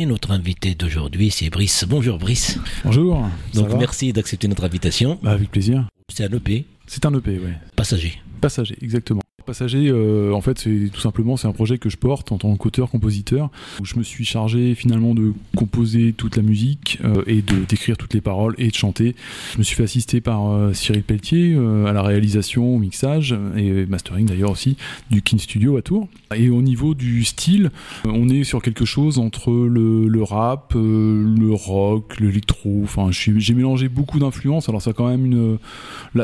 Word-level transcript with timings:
Et 0.00 0.06
notre 0.06 0.30
invité 0.30 0.74
d'aujourd'hui, 0.74 1.30
c'est 1.30 1.50
Brice. 1.50 1.84
Bonjour 1.86 2.16
Brice. 2.16 2.58
Bonjour. 2.86 3.28
Donc 3.52 3.68
merci 3.78 4.14
d'accepter 4.14 4.48
notre 4.48 4.64
invitation. 4.64 5.18
Bah, 5.22 5.32
avec 5.32 5.50
plaisir. 5.50 5.90
C'est 6.08 6.24
un 6.24 6.34
EP. 6.34 6.64
C'est 6.86 7.04
un 7.04 7.12
EP, 7.12 7.38
oui. 7.38 7.50
Passager. 7.76 8.18
Passager, 8.40 8.78
exactement. 8.80 9.20
Passager, 9.44 9.88
euh, 9.88 10.32
en 10.32 10.40
fait, 10.40 10.58
c'est 10.58 10.90
tout 10.92 11.00
simplement 11.00 11.36
c'est 11.36 11.48
un 11.48 11.52
projet 11.52 11.78
que 11.78 11.88
je 11.88 11.96
porte 11.96 12.32
en 12.32 12.38
tant 12.38 12.54
qu'auteur-compositeur. 12.56 13.50
Je 13.82 13.96
me 13.96 14.02
suis 14.02 14.24
chargé 14.24 14.74
finalement 14.74 15.14
de 15.14 15.32
composer 15.56 16.12
toute 16.12 16.36
la 16.36 16.42
musique 16.42 16.98
euh, 17.04 17.22
et 17.26 17.42
de 17.42 17.64
d'écrire 17.64 17.96
toutes 17.96 18.14
les 18.14 18.20
paroles 18.20 18.54
et 18.58 18.68
de 18.68 18.74
chanter. 18.74 19.14
Je 19.52 19.58
me 19.58 19.62
suis 19.62 19.76
fait 19.76 19.84
assister 19.84 20.20
par 20.20 20.50
euh, 20.50 20.72
Cyril 20.72 21.02
Pelletier 21.02 21.56
à 21.86 21.92
la 21.92 22.02
réalisation, 22.02 22.76
au 22.76 22.78
mixage 22.78 23.34
et 23.56 23.86
mastering 23.86 24.26
d'ailleurs 24.26 24.50
aussi 24.50 24.76
du 25.10 25.22
Kin 25.22 25.38
Studio 25.38 25.76
à 25.76 25.82
Tours. 25.82 26.08
Et 26.34 26.48
au 26.48 26.62
niveau 26.62 26.94
du 26.94 27.24
style, 27.24 27.70
on 28.04 28.28
est 28.28 28.44
sur 28.44 28.62
quelque 28.62 28.84
chose 28.84 29.18
entre 29.18 29.50
le, 29.50 30.22
rap, 30.22 30.74
le 30.74 31.52
rock, 31.52 32.20
l'électro. 32.20 32.80
Enfin, 32.84 33.08
j'ai 33.10 33.54
mélangé 33.54 33.88
beaucoup 33.88 34.18
d'influences. 34.18 34.68
Alors 34.68 34.82
ça 34.82 34.90
a 34.90 34.92
quand 34.92 35.08
même 35.08 35.26
une, 35.26 35.58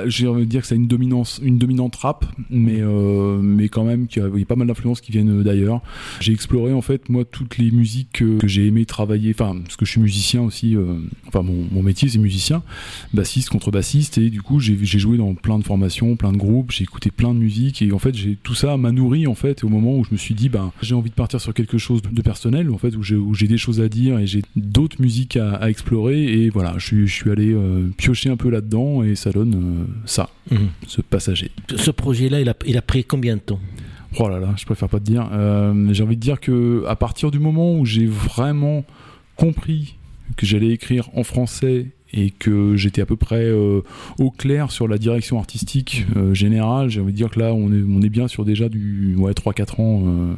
j'ai 0.07 0.29
envie 0.29 0.45
de 0.45 0.51
dire 0.51 0.63
que 0.63 0.67
ça 0.67 0.75
a 0.75 0.77
une 0.77 0.89
dominance, 0.89 1.41
une 1.43 1.59
dominante 1.59 1.97
rap, 1.97 2.25
mais 2.51 2.81
mais 3.43 3.69
quand 3.69 3.85
même 3.85 4.07
qu'il 4.07 4.23
y 4.23 4.43
a 4.43 4.47
pas 4.47 4.57
mal 4.57 4.67
d'influences 4.67 5.01
qui 5.01 5.13
viennent 5.13 5.43
d'ailleurs. 5.43 5.83
J'ai 6.21 6.33
exploré 6.33 6.73
en 6.73 6.83
fait 6.83 7.09
moi 7.09 7.25
toutes 7.25 7.59
les 7.59 7.71
musiques 7.71 8.09
que, 8.13 8.39
j'ai 8.47 8.67
aimé 8.67 8.85
travailler, 8.85 9.31
enfin 9.31 9.57
parce 9.63 9.77
que 9.77 9.85
je 9.85 9.91
suis 9.93 10.01
musicien 10.01 10.43
aussi, 10.43 10.77
euh, 10.77 10.97
enfin 11.27 11.43
mon, 11.43 11.83
métier 11.83 12.09
c'est 12.09 12.19
musicien, 12.19 12.63
bassiste, 13.13 13.49
contrebassiste 13.51 14.19
et 14.19 14.31
du 14.31 14.43
coup 14.43 14.61
j'ai 14.61 14.99
joué 14.99 15.17
dans 15.19 15.35
plein 15.35 15.59
de 15.59 15.65
formations, 15.65 16.17
plein 16.17 16.33
de 16.33 16.37
groupes, 16.37 16.73
j'ai 16.73 16.85
écouté 16.85 17.11
plein 17.11 17.35
de 17.35 17.39
musique 17.39 17.83
et 17.83 17.93
en 17.93 17.99
fait 17.99 18.15
j'ai 18.15 18.37
tout 18.43 18.55
ça 18.55 18.77
m'a 18.77 18.93
nourri 18.93 19.27
en 19.27 19.35
fait 19.35 19.65
au 19.65 19.69
moment 19.69 19.97
où 19.97 20.05
je 20.05 20.11
me 20.13 20.17
suis 20.17 20.35
dit 20.35 20.49
ben 20.49 20.73
j'ai 20.83 20.95
envie 20.95 21.11
de 21.11 21.15
partir 21.15 21.41
sur 21.41 21.55
quelque 21.55 21.79
chose 21.79 22.03
de 22.03 22.23
personnel 22.23 22.71
en 22.71 22.79
fait 22.79 22.95
où 22.97 23.03
j'ai 23.03 23.49
des 23.49 23.59
choses 23.59 23.81
à 23.81 23.89
dire 23.89 24.19
et 24.19 24.27
j'ai 24.27 24.43
d'autres 24.57 25.01
musiques 25.01 25.37
à, 25.37 25.69
explorer 25.69 26.23
et 26.23 26.51
voilà 26.51 26.75
je, 26.79 27.07
suis 27.07 27.31
allé 27.31 27.53
euh, 27.53 27.89
piocher 27.97 28.31
un 28.31 28.37
peu 28.37 28.51
là-dedans 28.51 29.03
et 29.03 29.15
ça 29.15 29.31
donne 29.33 29.87
ça, 30.05 30.31
mmh. 30.51 30.57
ce 30.87 31.01
passager. 31.01 31.51
Ce 31.77 31.91
projet-là 31.91 32.41
il 32.41 32.49
a, 32.49 32.55
il 32.67 32.77
a 32.77 32.83
pris 32.83 32.96
combien 33.03 33.37
de 33.37 33.41
temps? 33.41 33.61
Oh 34.19 34.29
là 34.29 34.39
là, 34.39 34.55
je 34.57 34.65
préfère 34.65 34.89
pas 34.89 34.99
te 34.99 35.05
dire. 35.05 35.29
Euh, 35.33 35.93
j'ai 35.93 36.03
envie 36.03 36.17
de 36.17 36.21
dire 36.21 36.41
que 36.41 36.85
à 36.89 36.97
partir 36.97 37.31
du 37.31 37.39
moment 37.39 37.75
où 37.75 37.85
j'ai 37.85 38.07
vraiment 38.07 38.85
compris 39.37 39.97
que 40.37 40.47
j'allais 40.47 40.71
écrire 40.71 41.11
en 41.15 41.23
français 41.23 41.89
et 42.13 42.31
que 42.31 42.77
j'étais 42.77 43.03
à 43.03 43.07
peu 43.07 43.17
près 43.17 43.45
euh, 43.45 43.83
au 44.19 44.31
clair 44.31 44.71
sur 44.71 44.89
la 44.89 44.97
direction 44.97 45.39
artistique 45.39 46.07
euh, 46.17 46.33
générale, 46.33 46.89
j'ai 46.89 47.01
envie 47.01 47.13
de 47.13 47.17
dire 47.17 47.31
que 47.31 47.41
là 47.41 47.53
on 47.53 47.71
est, 47.73 48.09
bien 48.09 48.29
sur 48.29 48.45
déjà 48.45 48.69
du 48.69 49.15
ouais, 49.17 49.33
3-4 49.33 49.81
ans. 49.83 50.35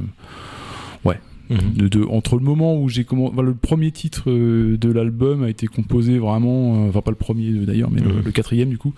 ouais, 1.04 1.20
Mhm. 1.50 1.88
de, 1.88 2.04
entre 2.04 2.36
le 2.36 2.44
moment 2.44 2.80
où 2.80 2.88
j'ai 2.88 3.04
commencé, 3.04 3.34
le 3.40 3.54
premier 3.54 3.90
titre 3.90 4.24
euh, 4.30 4.76
de 4.76 4.90
l'album 4.90 5.42
a 5.42 5.48
été 5.48 5.66
composé 5.66 6.18
vraiment, 6.18 6.84
euh, 6.84 6.88
enfin 6.90 7.00
pas 7.00 7.10
le 7.10 7.16
premier 7.16 7.50
euh, 7.50 7.64
d'ailleurs, 7.64 7.90
mais 7.90 8.00
le, 8.00 8.12
mhm. 8.12 8.32
quatrième 8.32 8.68
du 8.68 8.78
coup, 8.78 8.92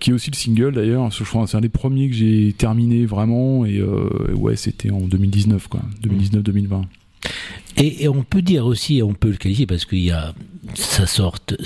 qui 0.00 0.10
est 0.10 0.12
aussi 0.12 0.30
le 0.30 0.36
single 0.36 0.72
d'ailleurs. 0.72 1.10
Je 1.10 1.24
crois 1.24 1.46
c'est 1.46 1.56
un 1.56 1.60
des 1.60 1.68
premiers 1.68 2.08
que 2.08 2.14
j'ai 2.14 2.54
terminé 2.56 3.04
vraiment 3.06 3.64
et 3.66 3.82
ouais 4.34 4.56
c'était 4.56 4.90
en 4.90 5.00
2019 5.00 5.68
quoi, 5.68 5.80
2019-2020. 6.02 6.84
Et, 7.82 8.08
on 8.08 8.22
peut 8.22 8.42
dire 8.42 8.66
aussi, 8.66 9.02
on 9.02 9.14
peut 9.14 9.30
le 9.30 9.36
qualifier 9.36 9.66
parce 9.66 9.84
qu'il 9.84 10.00
y 10.00 10.10
a 10.10 10.34
sa 10.74 11.06
sorte, 11.06 11.56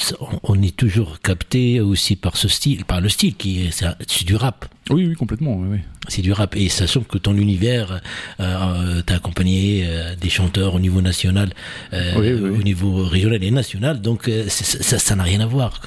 on 0.45 0.63
est 0.63 0.75
toujours 0.75 1.21
capté 1.21 1.81
aussi 1.81 2.17
par 2.17 2.37
ce 2.37 2.49
style, 2.49 2.85
par 2.85 3.01
le 3.01 3.09
style 3.09 3.35
qui 3.35 3.67
est, 3.67 3.85
c'est 4.07 4.25
du 4.25 4.37
rap. 4.37 4.67
Oui, 4.91 5.07
oui, 5.07 5.15
complètement. 5.15 5.57
Oui, 5.57 5.79
C'est 6.09 6.23
du 6.23 6.33
rap 6.33 6.57
et 6.57 6.69
sachant 6.69 7.01
que 7.01 7.19
ton 7.19 7.37
univers, 7.37 8.01
euh, 8.41 9.03
t'as 9.05 9.17
accompagné 9.17 9.85
euh, 9.87 10.15
des 10.15 10.31
chanteurs 10.31 10.75
au 10.75 10.79
niveau 10.79 11.01
national, 11.01 11.53
euh, 11.93 12.55
au 12.59 12.63
niveau 12.63 13.05
régional 13.05 13.43
et 13.43 13.51
national, 13.51 14.01
donc 14.01 14.29
euh, 14.29 14.49
ça, 14.49 15.17
n'a 15.17 15.25
rien 15.25 15.41
à 15.41 15.47
voir. 15.47 15.83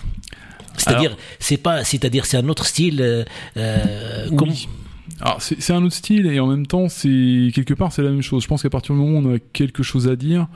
C'est-à-dire, 0.77 1.17
c'est 1.39 1.57
pas, 1.57 1.83
c'est-à-dire, 1.83 2.25
c'est 2.25 2.37
un 2.37 2.49
autre 2.49 2.65
style. 2.65 3.25
Comme, 3.55 4.53
alors 5.19 5.41
c'est 5.41 5.73
un 5.73 5.83
autre 5.83 5.95
style 5.95 6.27
et 6.27 6.39
en 6.39 6.45
même 6.45 6.67
temps 6.67 6.89
c'est 6.89 7.49
quelque 7.53 7.73
part 7.73 7.91
c'est 7.91 8.03
la 8.03 8.11
même 8.11 8.21
chose. 8.21 8.43
Je 8.43 8.47
pense 8.47 8.61
qu'à 8.61 8.69
partir 8.69 8.93
du 8.93 9.01
moment 9.01 9.17
où 9.17 9.27
on 9.27 9.35
a 9.35 9.39
quelque 9.39 9.81
chose 9.81 10.07
à 10.07 10.15
dire, 10.15 10.47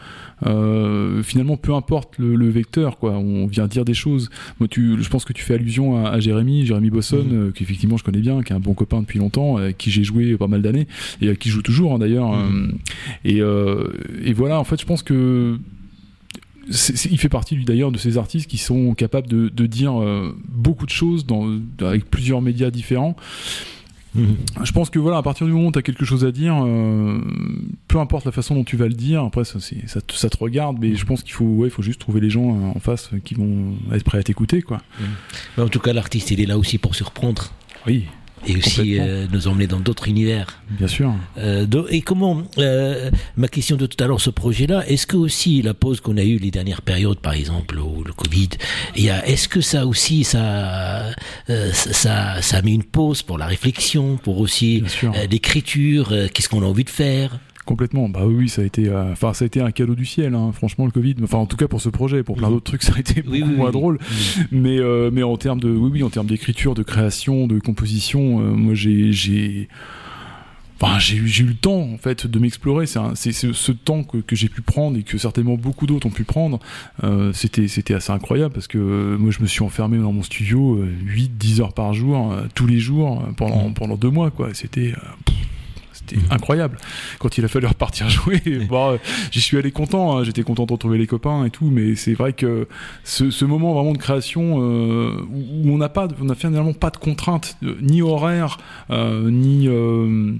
euh, 0.45 1.23
finalement 1.23 1.57
peu 1.57 1.73
importe 1.73 2.19
le, 2.19 2.49
vecteur 2.49 2.99
quoi, 2.99 3.13
on 3.13 3.47
vient 3.47 3.67
dire 3.67 3.85
des 3.85 3.95
choses. 3.95 4.29
Moi 4.59 4.67
tu, 4.67 5.01
je 5.01 5.09
pense 5.09 5.25
que 5.25 5.33
tu 5.33 5.43
fais 5.43 5.55
allusion 5.55 6.05
à, 6.05 6.19
Jérémy, 6.19 6.65
Jérémy 6.65 6.91
Bosson, 6.91 7.23
mhm. 7.23 7.33
euh, 7.33 7.51
qu'effectivement 7.51 7.97
je 7.97 8.03
connais 8.03 8.19
bien, 8.19 8.43
qui 8.43 8.53
est 8.53 8.55
un 8.55 8.59
bon 8.59 8.75
copain 8.75 9.01
depuis 9.01 9.17
longtemps, 9.17 9.57
avec 9.57 9.79
qui 9.79 9.89
j'ai 9.89 10.03
joué 10.03 10.37
pas 10.37 10.47
mal 10.47 10.61
d'années 10.61 10.87
et 11.21 11.29
à 11.29 11.35
qui 11.35 11.49
je 11.49 11.55
joue 11.55 11.61
toujours 11.63 11.93
hein, 11.93 11.99
d'ailleurs. 11.99 12.31
Mhm. 12.31 12.77
Euh, 13.25 13.87
et, 14.23 14.29
et 14.29 14.33
voilà 14.33 14.59
en 14.59 14.63
fait 14.63 14.79
je 14.79 14.85
pense 14.85 15.01
que 15.01 15.57
il 16.67 17.17
fait 17.17 17.29
partie 17.29 17.57
d'ailleurs 17.57 17.91
de 17.91 17.97
ces 17.97 18.19
artistes 18.19 18.47
qui 18.47 18.59
sont 18.59 18.93
capables 18.93 19.27
de, 19.27 19.49
de 19.49 19.65
dire 19.65 19.93
beaucoup 20.47 20.85
de 20.85 20.91
choses 20.91 21.25
dans, 21.25 21.57
avec 21.81 22.05
plusieurs 22.05 22.41
médias 22.41 22.69
différents 22.69 23.17
Mhm. 24.13 24.35
Je 24.63 24.71
pense 24.71 24.89
que 24.89 24.99
voilà, 24.99 25.17
à 25.17 25.23
partir 25.23 25.47
du 25.47 25.53
moment 25.53 25.67
où 25.69 25.71
tu 25.71 25.79
as 25.79 25.81
quelque 25.81 26.05
chose 26.05 26.25
à 26.25 26.31
dire, 26.31 26.55
euh, 26.65 27.21
peu 27.87 27.99
importe 27.99 28.25
la 28.25 28.31
façon 28.31 28.55
dont 28.55 28.63
tu 28.63 28.75
vas 28.75 28.87
le 28.87 28.93
dire, 28.93 29.23
après 29.23 29.45
ça, 29.45 29.59
ça, 29.59 30.01
te, 30.01 30.13
ça 30.13 30.29
te 30.29 30.37
regarde, 30.37 30.77
mais 30.79 30.95
je 30.95 31.05
pense 31.05 31.23
qu'il 31.23 31.33
faut, 31.33 31.45
ouais, 31.45 31.67
il 31.67 31.71
faut 31.71 31.81
juste 31.81 31.99
trouver 32.01 32.19
les 32.19 32.29
gens 32.29 32.49
euh, 32.49 32.71
en 32.75 32.79
face 32.79 33.09
qui 33.23 33.35
vont 33.35 33.73
être 33.93 34.03
prêts 34.03 34.17
à 34.17 34.23
t'écouter. 34.23 34.61
quoi. 34.61 34.79
Mhm. 35.57 35.63
en 35.65 35.69
tout 35.69 35.79
cas, 35.79 35.93
l'artiste, 35.93 36.31
il 36.31 36.41
est 36.41 36.45
là 36.45 36.57
aussi 36.57 36.77
pour 36.77 36.95
surprendre. 36.95 37.51
Oui 37.87 38.05
et 38.47 38.57
aussi 38.57 38.99
euh, 38.99 39.27
nous 39.31 39.47
emmener 39.47 39.67
dans 39.67 39.79
d'autres 39.79 40.07
univers. 40.07 40.61
Bien 40.69 40.87
sûr. 40.87 41.13
Euh, 41.37 41.65
et 41.89 42.01
comment, 42.01 42.43
euh, 42.57 43.11
ma 43.37 43.47
question 43.47 43.75
de 43.75 43.85
tout 43.85 44.01
à 44.03 44.07
l'heure, 44.07 44.21
ce 44.21 44.29
projet-là, 44.29 44.87
est-ce 44.87 45.07
que 45.07 45.17
aussi 45.17 45.61
la 45.61 45.73
pause 45.73 46.01
qu'on 46.01 46.17
a 46.17 46.23
eue 46.23 46.37
les 46.37 46.51
dernières 46.51 46.81
périodes, 46.81 47.19
par 47.19 47.33
exemple, 47.33 47.77
ou 47.77 48.03
le 48.03 48.13
Covid, 48.13 48.49
est-ce 48.95 49.47
que 49.47 49.61
ça 49.61 49.85
aussi, 49.85 50.23
ça, 50.23 51.11
ça, 51.47 52.41
ça 52.41 52.57
a 52.57 52.61
mis 52.61 52.73
une 52.73 52.83
pause 52.83 53.21
pour 53.21 53.37
la 53.37 53.45
réflexion, 53.45 54.17
pour 54.17 54.39
aussi 54.39 54.83
l'écriture, 55.29 56.13
qu'est-ce 56.33 56.49
qu'on 56.49 56.63
a 56.63 56.65
envie 56.65 56.83
de 56.83 56.89
faire? 56.89 57.39
Complètement. 57.71 58.09
Bah 58.09 58.25
oui, 58.25 58.49
ça 58.49 58.63
a 58.63 58.65
été, 58.65 58.89
euh, 58.89 59.13
enfin, 59.13 59.33
ça 59.33 59.45
a 59.45 59.47
été 59.47 59.61
un 59.61 59.71
cadeau 59.71 59.95
du 59.95 60.05
ciel, 60.05 60.35
hein, 60.35 60.51
franchement, 60.51 60.83
le 60.83 60.91
Covid. 60.91 61.15
Enfin, 61.23 61.37
en 61.37 61.45
tout 61.45 61.55
cas 61.55 61.69
pour 61.69 61.79
ce 61.79 61.87
projet, 61.87 62.21
pour 62.21 62.35
plein 62.35 62.49
d'autres 62.49 62.65
trucs, 62.65 62.83
ça 62.83 62.91
a 62.97 62.99
été 62.99 63.21
beaucoup 63.21 63.45
moins 63.45 63.71
drôle. 63.71 63.97
Mais, 64.51 64.77
euh, 64.77 65.09
mais 65.09 65.23
en 65.23 65.37
termes 65.37 65.61
de, 65.61 65.69
oui, 65.69 65.89
oui, 65.93 66.03
en 66.03 66.09
termes 66.09 66.27
d'écriture, 66.27 66.73
de 66.75 66.83
création, 66.83 67.47
de 67.47 67.59
composition, 67.59 68.41
euh, 68.41 68.51
moi, 68.51 68.73
j'ai, 68.73 69.13
j'ai, 69.13 69.69
Enfin, 70.81 70.99
j'ai 70.99 71.15
eu 71.15 71.45
le 71.45 71.53
temps 71.53 71.79
en 71.79 71.97
fait 71.97 72.27
de 72.27 72.39
m'explorer. 72.39 72.87
C'est 72.87 73.31
ce 73.31 73.71
temps 73.71 74.03
que, 74.03 74.17
que 74.17 74.35
j'ai 74.35 74.49
pu 74.49 74.61
prendre 74.61 74.97
et 74.97 75.03
que 75.03 75.17
certainement 75.17 75.55
beaucoup 75.55 75.85
d'autres 75.85 76.07
ont 76.07 76.11
pu 76.11 76.23
prendre. 76.25 76.59
Euh, 77.03 77.31
C'était 77.33 77.67
c'était 77.67 77.93
assez 77.93 78.11
incroyable 78.11 78.53
parce 78.53 78.67
que 78.67 79.15
moi 79.15 79.29
je 79.29 79.41
me 79.41 79.45
suis 79.45 79.63
enfermé 79.63 79.99
dans 79.99 80.11
mon 80.11 80.23
studio 80.23 80.83
8-10 81.05 81.61
heures 81.61 81.73
par 81.73 81.93
jour 81.93 82.35
tous 82.55 82.65
les 82.65 82.79
jours 82.79 83.23
pendant 83.37 83.69
mmh. 83.69 83.73
pendant 83.75 83.95
deux 83.95 84.09
mois 84.09 84.31
quoi. 84.31 84.49
C'était 86.07 86.21
incroyable. 86.29 86.77
Quand 87.19 87.37
il 87.37 87.45
a 87.45 87.47
fallu 87.47 87.67
repartir 87.81 88.09
jouer, 88.09 88.41
bon, 88.69 88.99
j'y 89.31 89.41
suis 89.41 89.57
allé 89.57 89.71
content. 89.71 90.17
Hein. 90.17 90.23
J'étais 90.23 90.43
content 90.43 90.65
de 90.65 90.71
retrouver 90.71 90.97
les 90.97 91.07
copains 91.07 91.45
et 91.45 91.49
tout, 91.49 91.69
mais 91.71 91.95
c'est 91.95 92.13
vrai 92.13 92.33
que 92.33 92.67
ce, 93.03 93.45
moment 93.45 93.73
vraiment 93.73 93.93
de 93.93 93.97
création 93.97 94.61
euh, 94.61 95.25
où 95.29 95.71
on 95.71 95.77
n'a 95.77 95.89
pas, 95.89 96.07
on 96.21 96.29
a 96.29 96.35
finalement 96.35 96.73
pas 96.73 96.89
de 96.89 96.97
contraintes, 96.97 97.57
euh, 97.63 97.75
ni 97.81 98.01
horaire, 98.01 98.57
euh, 98.89 99.29
ni 99.29 99.67
mm-hmm. 99.67 100.39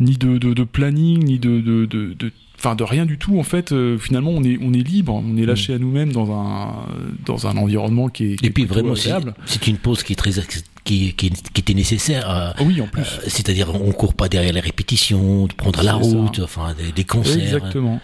ni 0.00 0.16
de, 0.16 0.38
de, 0.38 0.64
planning, 0.64 1.24
ni 1.24 1.38
de, 1.38 1.60
de, 1.60 1.86
de, 1.86 2.32
enfin 2.58 2.74
de 2.74 2.84
rien 2.84 3.06
du 3.06 3.18
tout 3.18 3.38
en 3.38 3.42
fait 3.42 3.74
finalement 3.98 4.30
on 4.30 4.44
est 4.44 4.58
on 4.62 4.72
est 4.72 4.86
libre 4.86 5.14
on 5.14 5.36
est 5.36 5.46
lâché 5.46 5.72
mm. 5.72 5.76
à 5.76 5.78
nous-mêmes 5.80 6.12
dans 6.12 6.30
un 6.30 6.86
dans 7.26 7.48
un 7.48 7.56
environnement 7.56 8.08
qui 8.08 8.32
est, 8.32 8.36
qui 8.36 8.46
et 8.46 8.50
puis 8.50 8.66
vraiment 8.66 8.94
c'est 8.94 9.66
une 9.66 9.78
pause 9.78 10.02
qui 10.04 10.12
est 10.12 10.16
très 10.16 10.38
qui, 10.84 11.14
qui, 11.14 11.30
qui 11.30 11.60
était 11.60 11.74
nécessaire. 11.74 12.28
Euh, 12.28 12.52
ah 12.56 12.62
oui, 12.64 12.80
en 12.80 12.86
plus. 12.86 13.02
Euh, 13.02 13.24
c'est-à-dire, 13.28 13.74
on 13.74 13.92
court 13.92 14.14
pas 14.14 14.28
derrière 14.28 14.52
les 14.52 14.60
répétitions, 14.60 15.46
de 15.46 15.52
prendre 15.52 15.82
la 15.82 15.94
route, 15.94 16.40
enfin, 16.42 16.74
des, 16.74 16.92
des 16.92 17.04
concerts. 17.04 17.42
Exactement. 17.42 18.00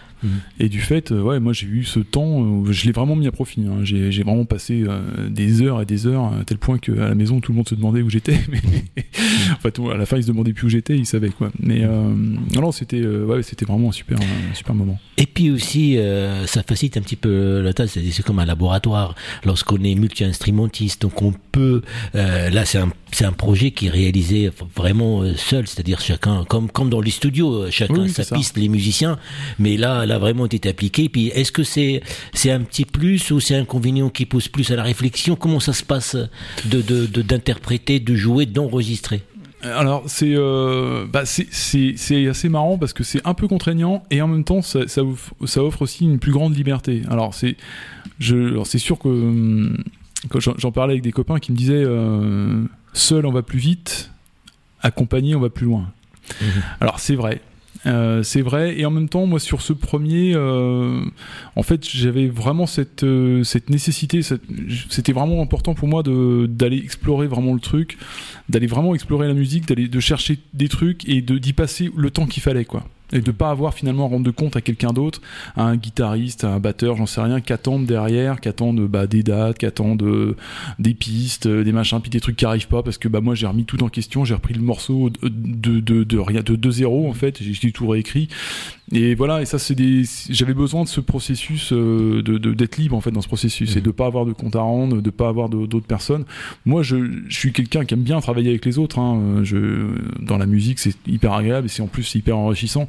Et 0.59 0.69
du 0.69 0.81
fait, 0.81 1.11
euh, 1.11 1.21
ouais, 1.21 1.39
moi 1.39 1.53
j'ai 1.53 1.67
eu 1.67 1.83
ce 1.83 1.99
temps, 1.99 2.43
euh, 2.43 2.71
je 2.71 2.85
l'ai 2.85 2.91
vraiment 2.91 3.15
mis 3.15 3.27
à 3.27 3.31
profit. 3.31 3.61
Hein. 3.61 3.83
J'ai, 3.83 4.23
vraiment 4.23 4.45
passé 4.45 4.83
euh, 4.87 5.29
des 5.29 5.61
heures 5.61 5.81
et 5.81 5.85
des 5.85 6.07
heures, 6.07 6.25
à 6.25 6.43
tel 6.45 6.57
point 6.57 6.77
qu'à 6.77 6.93
la 6.93 7.15
maison 7.15 7.39
tout 7.39 7.51
le 7.51 7.57
monde 7.57 7.69
se 7.69 7.75
demandait 7.75 8.01
où 8.01 8.09
j'étais. 8.09 8.37
Mais 8.51 8.59
en 9.53 9.59
fait, 9.59 9.79
à 9.79 9.97
la 9.97 10.05
fin 10.05 10.17
ils 10.17 10.23
se 10.23 10.27
demandaient 10.27 10.53
plus 10.53 10.67
où 10.67 10.69
j'étais, 10.69 10.95
ils 10.95 11.05
savaient 11.05 11.29
quoi. 11.29 11.51
Mais 11.59 11.81
non, 12.53 12.71
c'était, 12.71 13.05
ouais, 13.05 13.43
c'était 13.43 13.65
vraiment 13.65 13.89
un 13.89 13.93
super, 13.93 14.17
un 14.19 14.53
super 14.53 14.75
moment. 14.75 14.99
Et 15.17 15.25
puis 15.25 15.51
aussi, 15.51 15.97
ça 16.45 16.63
facilite 16.63 16.97
un 16.97 17.01
petit 17.01 17.15
peu 17.15 17.61
la 17.61 17.73
tâche, 17.73 17.91
c'est 17.91 18.25
comme 18.25 18.39
un 18.39 18.45
laboratoire. 18.45 19.15
Lorsqu'on 19.45 19.83
est 19.83 19.95
multi-instrumentiste, 19.95 21.01
donc 21.01 21.21
on 21.21 21.33
peut, 21.51 21.81
là 22.13 22.65
c'est 22.65 22.79
un, 22.79 22.89
c'est 23.11 23.25
un 23.25 23.31
projet 23.31 23.71
qui 23.71 23.87
est 23.87 23.91
réalisé 23.91 24.51
vraiment 24.75 25.23
seul, 25.35 25.67
c'est-à-dire 25.67 26.01
chacun, 26.01 26.43
comme, 26.45 26.69
comme 26.69 26.89
dans 26.89 27.01
les 27.01 27.11
studios, 27.11 27.71
chacun 27.71 28.07
sa 28.07 28.35
piste, 28.35 28.57
les 28.57 28.69
musiciens. 28.69 29.17
Mais 29.57 29.77
là, 29.77 30.05
a 30.11 30.19
vraiment 30.19 30.45
été 30.45 30.67
appliqué. 30.69 31.09
Puis 31.09 31.27
est-ce 31.27 31.51
que 31.51 31.63
c'est 31.63 32.01
c'est 32.33 32.51
un 32.51 32.61
petit 32.61 32.85
plus 32.85 33.31
ou 33.31 33.39
c'est 33.39 33.55
un 33.55 33.61
inconvénient 33.61 34.09
qui 34.09 34.25
pousse 34.25 34.47
plus 34.47 34.69
à 34.71 34.75
la 34.75 34.83
réflexion? 34.83 35.35
Comment 35.35 35.59
ça 35.59 35.73
se 35.73 35.83
passe 35.83 36.15
de 36.65 36.81
d'interpréter, 37.21 37.99
de, 37.99 38.15
jouer, 38.15 38.45
d'enregistrer? 38.45 39.21
Alors 39.61 40.03
c'est 40.07 40.33
euh, 40.35 41.05
bah, 41.11 41.25
c'est- 41.25 41.47
c'est 41.51 41.93
c'est 41.97 42.27
assez 42.27 42.47
marrant 42.47 42.77
parce 42.77 42.93
que 42.93 43.03
c'est 43.03 43.19
un 43.27 43.33
peu 43.33 43.47
contraignant 43.49 44.03
et 44.09 44.21
en 44.21 44.27
même 44.29 44.45
temps 44.45 44.61
ça, 44.61 44.87
ça, 44.87 45.03
off- 45.03 45.33
ça 45.45 45.61
offre 45.63 45.81
aussi 45.81 46.05
une 46.05 46.17
plus 46.17 46.31
grande 46.31 46.55
liberté. 46.55 47.01
Alors 47.09 47.33
c'est 47.33 47.57
je 48.19 48.35
alors, 48.37 48.65
c'est 48.67 48.77
sûr 48.79 48.97
que 48.97 49.09
hum, 49.09 49.77
j'en 50.57 50.71
parlais 50.71 50.93
avec 50.93 51.03
des 51.03 51.11
copains 51.11 51.39
qui 51.39 51.51
me 51.51 51.57
disaient 51.57 51.73
euh, 51.75 52.63
seul 52.93 53.25
on 53.25 53.31
va 53.33 53.41
plus 53.41 53.59
vite, 53.59 54.11
accompagné 54.81 55.35
on 55.35 55.41
va 55.41 55.49
plus 55.49 55.65
loin. 55.65 55.91
Mhm. 56.41 56.47
Alors 56.79 56.99
c'est 57.01 57.15
vrai. 57.15 57.41
Euh, 57.85 58.23
c'est 58.23 58.41
vrai. 58.41 58.77
Et 58.77 58.85
en 58.85 58.91
même 58.91 59.07
temps 59.07 59.25
moi 59.25 59.39
sur 59.39 59.61
ce 59.61 59.71
premier 59.71 60.33
euh, 60.35 61.01
en 61.55 61.63
fait 61.63 61.87
j'avais 61.87 62.27
vraiment 62.27 62.65
cette 62.65 63.03
euh, 63.03 63.43
cette 63.43 63.69
nécessité 63.69 64.21
c'était 64.89 65.13
vraiment 65.13 65.41
important 65.41 65.73
pour 65.73 65.87
moi 65.87 66.03
d'aller 66.03 66.77
explorer 66.77 67.27
vraiment 67.27 67.53
le 67.53 67.61
truc 67.61 67.97
d'aller 68.49 68.67
vraiment 68.67 68.93
explorer 68.95 69.27
la 69.27 69.33
musique 69.33 69.65
d'aller 69.65 69.87
de 69.87 69.99
chercher 69.99 70.39
des 70.53 70.67
trucs 70.67 71.07
et 71.07 71.21
d'y 71.21 71.53
passer 71.53 71.89
le 71.95 72.11
temps 72.11 72.25
qu'il 72.25 72.43
fallait 72.43 72.65
quoi 72.65 72.83
et 73.13 73.21
de 73.21 73.31
pas 73.31 73.49
avoir 73.49 73.73
finalement 73.73 74.05
à 74.05 74.09
rendre 74.09 74.25
de 74.25 74.31
compte 74.31 74.55
à 74.55 74.61
quelqu'un 74.61 74.93
d'autre 74.93 75.21
à 75.55 75.63
un 75.63 75.75
guitariste 75.75 76.43
à 76.43 76.49
un 76.53 76.59
batteur 76.59 76.95
j'en 76.95 77.05
sais 77.05 77.21
rien 77.21 77.41
qu'attendre 77.41 77.85
derrière 77.85 78.39
qu'attendre 78.39 78.87
bah, 78.87 79.07
des 79.07 79.23
dates 79.23 79.57
qu'attendre 79.57 80.05
euh, 80.05 80.35
des 80.79 80.93
pistes 80.93 81.47
euh, 81.47 81.63
des 81.63 81.71
machins 81.71 81.99
puis 82.01 82.09
des 82.09 82.19
trucs 82.19 82.35
qui 82.35 82.45
arrivent 82.45 82.67
pas 82.67 82.83
parce 82.83 82.97
que 82.97 83.07
bah 83.07 83.21
moi 83.21 83.35
j'ai 83.35 83.47
remis 83.47 83.65
tout 83.65 83.83
en 83.83 83.89
question 83.89 84.25
j'ai 84.25 84.33
repris 84.33 84.53
le 84.53 84.61
morceau 84.61 85.09
de 85.09 85.29
de 85.29 85.79
de, 85.79 86.03
de 86.03 86.17
rien 86.17 86.41
de 86.41 86.55
2-0 86.55 87.09
en 87.09 87.13
fait 87.13 87.41
j'ai 87.41 87.71
tout 87.71 87.87
réécrit 87.87 88.29
et 88.91 89.13
voilà 89.15 89.41
et 89.41 89.45
ça 89.45 89.59
c'est 89.59 89.75
des 89.75 90.03
j'avais 90.29 90.53
besoin 90.53 90.83
de 90.83 90.87
ce 90.89 90.99
processus 90.99 91.71
euh, 91.73 92.21
de 92.23 92.37
de- 92.37 92.53
d'être 92.53 92.77
libre 92.77 92.95
en 92.95 93.01
fait 93.01 93.11
dans 93.11 93.21
ce 93.21 93.27
processus 93.27 93.75
et 93.75 93.79
Mhm. 93.79 93.85
de 93.85 93.91
pas 93.91 94.05
avoir 94.07 94.25
de 94.25 94.33
compte 94.33 94.55
à 94.55 94.61
rendre 94.61 95.01
de 95.01 95.09
pas 95.11 95.27
avoir 95.29 95.47
d'autres 95.49 95.85
personnes 95.85 96.25
moi 96.65 96.81
je, 96.81 96.95
je 97.27 97.35
suis 97.37 97.53
quelqu'un 97.53 97.85
qui 97.85 97.93
aime 97.93 98.01
bien 98.03 98.19
travailler 98.19 98.49
avec 98.49 98.65
les 98.65 98.77
autres 98.79 98.97
hein. 98.99 99.41
Je 99.43 99.89
dans 100.19 100.37
la 100.37 100.45
musique 100.47 100.79
c'est 100.79 100.95
hyper 101.07 101.33
agréable 101.33 101.67
et 101.67 101.69
c'est 101.69 101.81
en 101.83 101.87
plus 101.87 102.15
hyper 102.15 102.37
enrichissant 102.37 102.87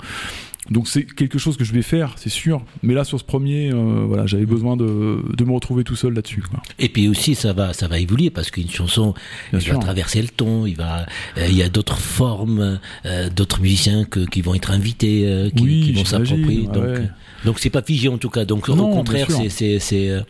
donc 0.70 0.87
c'est 0.88 1.05
quelque 1.05 1.38
chose 1.38 1.56
que 1.56 1.64
je 1.64 1.73
vais 1.73 1.82
faire 1.82 2.14
c'est 2.17 2.29
sûr 2.29 2.62
mais 2.82 2.93
là 2.94 3.02
sur 3.05 3.19
ce 3.19 3.25
premier 3.25 3.73
euh, 3.73 4.05
voilà 4.06 4.26
j'avais 4.26 4.44
besoin 4.47 4.76
de, 4.76 5.19
de 5.37 5.44
me 5.44 5.52
retrouver 5.52 5.85
tout 5.85 5.97
seul 5.97 6.12
là-dessus 6.14 6.43
quoi. 6.43 6.61
Et 6.79 6.88
puis 6.88 7.08
aussi, 7.08 7.35
ça 7.35 7.52
va, 7.52 7.73
ça 7.73 7.88
va 7.88 7.99
évoluer 7.99 8.31
parce 8.31 8.50
qu'une 8.50 8.70
chanson, 8.70 9.14
Bien 9.50 9.58
il 9.58 9.62
sûr. 9.62 9.75
va 9.75 9.81
traverser 9.81 10.23
le 10.23 10.29
ton. 10.29 10.64
Il 10.67 10.76
va, 10.76 11.06
euh, 11.38 11.47
il 11.49 11.56
y 11.56 11.62
a 11.62 11.69
d'autres 11.69 11.99
formes, 11.99 12.79
euh, 13.05 13.29
d'autres 13.31 13.61
musiciens 13.61 14.05
que, 14.05 14.20
qui 14.20 14.41
vont 14.43 14.55
être 14.55 14.70
invités, 14.70 15.26
euh, 15.26 15.50
qui, 15.50 15.62
Oui, 15.62 15.81
qui 15.85 15.89
vont 15.96 16.04
s'approprier. 16.04 16.66
donc, 16.66 16.76
ouais. 16.76 16.81
euh, 16.82 17.06
donc 17.44 17.58
c'est 17.58 17.70
pas 17.70 17.82
figé 17.82 18.08
en 18.08 18.19
tout 18.19 18.31
cas. 18.31 18.44
Donc 18.44 18.69
Non, 18.69 18.90
au 18.90 18.94
contraire, 18.94 19.28
c'est, 19.31 20.22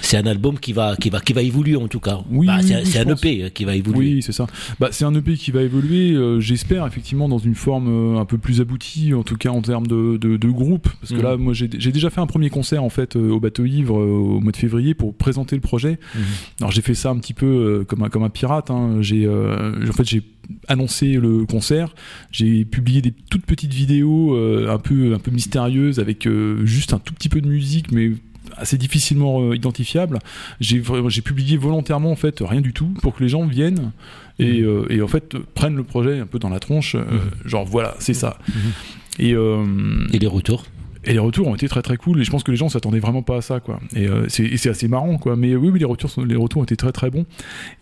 c'est, 0.00 0.16
euh, 0.16 0.20
un 0.20 0.26
album 0.26 0.58
qui 0.58 0.72
va, 0.72 0.96
qui 0.96 1.10
va, 1.10 1.20
qui 1.20 1.32
va 1.32 1.42
évoluer 1.42 1.76
en 1.76 1.88
tout 1.88 2.00
cas. 2.00 2.20
Oui, 2.30 2.46
Bah, 2.46 2.58
c'est, 2.62 2.76
oui, 2.82 2.98
un. 2.98 3.14
EP 3.14 3.50
qui 3.52 3.64
va 3.64 3.74
évoluer. 3.76 4.14
Oui, 4.14 4.22
c'est 4.22 4.32
ça. 4.32 4.46
Bah, 4.78 4.88
c'est 4.92 5.04
un 5.04 5.14
EP 5.14 5.34
qui 5.34 5.50
va 5.50 5.62
évoluer, 5.62 6.12
euh, 6.12 6.40
j'espère, 6.40 6.86
effectivement, 6.86 7.28
dans 7.28 7.38
une 7.38 7.54
forme 7.54 7.88
euh, 8.16 8.18
un 8.20 8.24
peu 8.24 8.38
plus 8.38 8.60
aboutie, 8.60 9.14
en 9.14 9.22
tout 9.22 9.36
cas 9.36 9.50
en 9.50 9.62
termes 9.62 9.86
de, 9.86 10.16
de, 10.16 10.36
de 10.36 10.48
groupe. 10.50 10.88
Parce 11.00 11.12
que 11.12 11.16
Mhm. 11.18 11.22
là, 11.22 11.36
moi, 11.36 11.52
j'ai 11.54 11.68
déjà 11.68 12.10
fait 12.10 12.20
un 12.20 12.26
premier 12.26 12.50
concert, 12.50 12.82
en 12.84 12.90
fait, 12.90 13.16
euh, 13.16 13.30
au 13.30 13.40
Bateau 13.40 13.64
Ivre, 13.64 13.98
euh, 13.98 14.04
au 14.06 14.40
mois 14.40 14.52
de 14.52 14.56
février, 14.56 14.94
pour 14.94 15.14
présenter 15.14 15.56
le 15.56 15.62
projet. 15.62 15.98
Mhm. 16.14 16.22
Alors, 16.60 16.70
j'ai 16.72 16.82
fait 16.82 16.94
ça 16.94 17.10
un 17.10 17.18
petit 17.18 17.34
peu 17.34 17.46
euh, 17.46 17.84
comme, 17.84 18.02
un, 18.02 18.08
comme 18.08 18.22
un 18.22 18.30
pirate. 18.30 18.70
hein. 18.70 18.98
J'ai, 19.00 19.24
euh, 19.26 19.88
en 19.88 19.92
fait, 19.92 20.04
j'ai 20.08 20.22
annoncé 20.68 21.12
le 21.12 21.44
concert, 21.46 21.94
j'ai 22.32 22.64
publié 22.64 23.00
des 23.02 23.12
toutes 23.30 23.46
petites 23.46 23.72
vidéos 23.72 24.34
euh, 24.34 24.68
un, 24.68 24.78
peu, 24.78 25.14
un 25.14 25.18
peu 25.18 25.30
mystérieuses, 25.30 25.98
avec 26.00 26.26
euh, 26.26 26.64
juste 26.66 26.92
un 26.92 26.98
tout 26.98 27.14
petit 27.14 27.28
peu 27.28 27.40
de 27.40 27.46
musique, 27.48 27.92
mais 27.92 28.10
assez 28.56 28.78
difficilement 28.78 29.40
euh, 29.42 29.56
identifiable. 29.56 30.18
J'ai 30.60 30.80
publié 31.22 31.56
volontairement 31.56 32.10
en 32.10 32.16
fait 32.16 32.38
rien 32.40 32.60
du 32.60 32.72
tout 32.72 32.88
pour 33.02 33.14
que 33.14 33.22
les 33.22 33.28
gens 33.28 33.46
viennent 33.46 33.92
et, 34.38 34.60
euh, 34.62 34.86
et 34.90 35.02
en 35.02 35.08
fait 35.08 35.34
euh, 35.34 35.40
prennent 35.54 35.76
le 35.76 35.84
projet 35.84 36.18
un 36.20 36.26
peu 36.26 36.38
dans 36.38 36.48
la 36.50 36.60
tronche. 36.60 36.94
euh, 36.94 37.00
Mhm. 37.00 37.20
Genre 37.48 37.64
voilà, 37.64 37.94
c'est 37.98 38.14
ça. 38.14 38.38
Mhm. 38.48 38.54
Et, 39.18 39.34
euh, 39.34 39.64
Et 40.12 40.18
les 40.18 40.26
retours? 40.26 40.64
et 41.04 41.14
les 41.14 41.18
retours 41.18 41.46
ont 41.48 41.54
été 41.54 41.66
très 41.66 41.80
très 41.80 41.96
cool 41.96 42.20
et 42.20 42.24
je 42.24 42.30
pense 42.30 42.42
que 42.42 42.50
les 42.50 42.58
gens 42.58 42.68
s'attendaient 42.68 42.98
vraiment 43.00 43.22
pas 43.22 43.38
à 43.38 43.40
ça 43.40 43.58
quoi. 43.60 43.80
Et 43.96 44.06
euh, 44.06 44.26
c'est 44.28 44.68
assez 44.68 44.86
marrant 44.86 45.16
quoi. 45.16 45.34
Mais 45.34 45.52
euh, 45.52 45.56
oui, 45.56 45.70
oui 45.70 45.78
les 45.78 45.86
retours 45.86 46.10
sont- 46.10 46.24
les 46.24 46.36
retours 46.36 46.60
ont 46.60 46.64
été 46.64 46.76
très 46.76 46.92
très 46.92 47.10
bons 47.10 47.24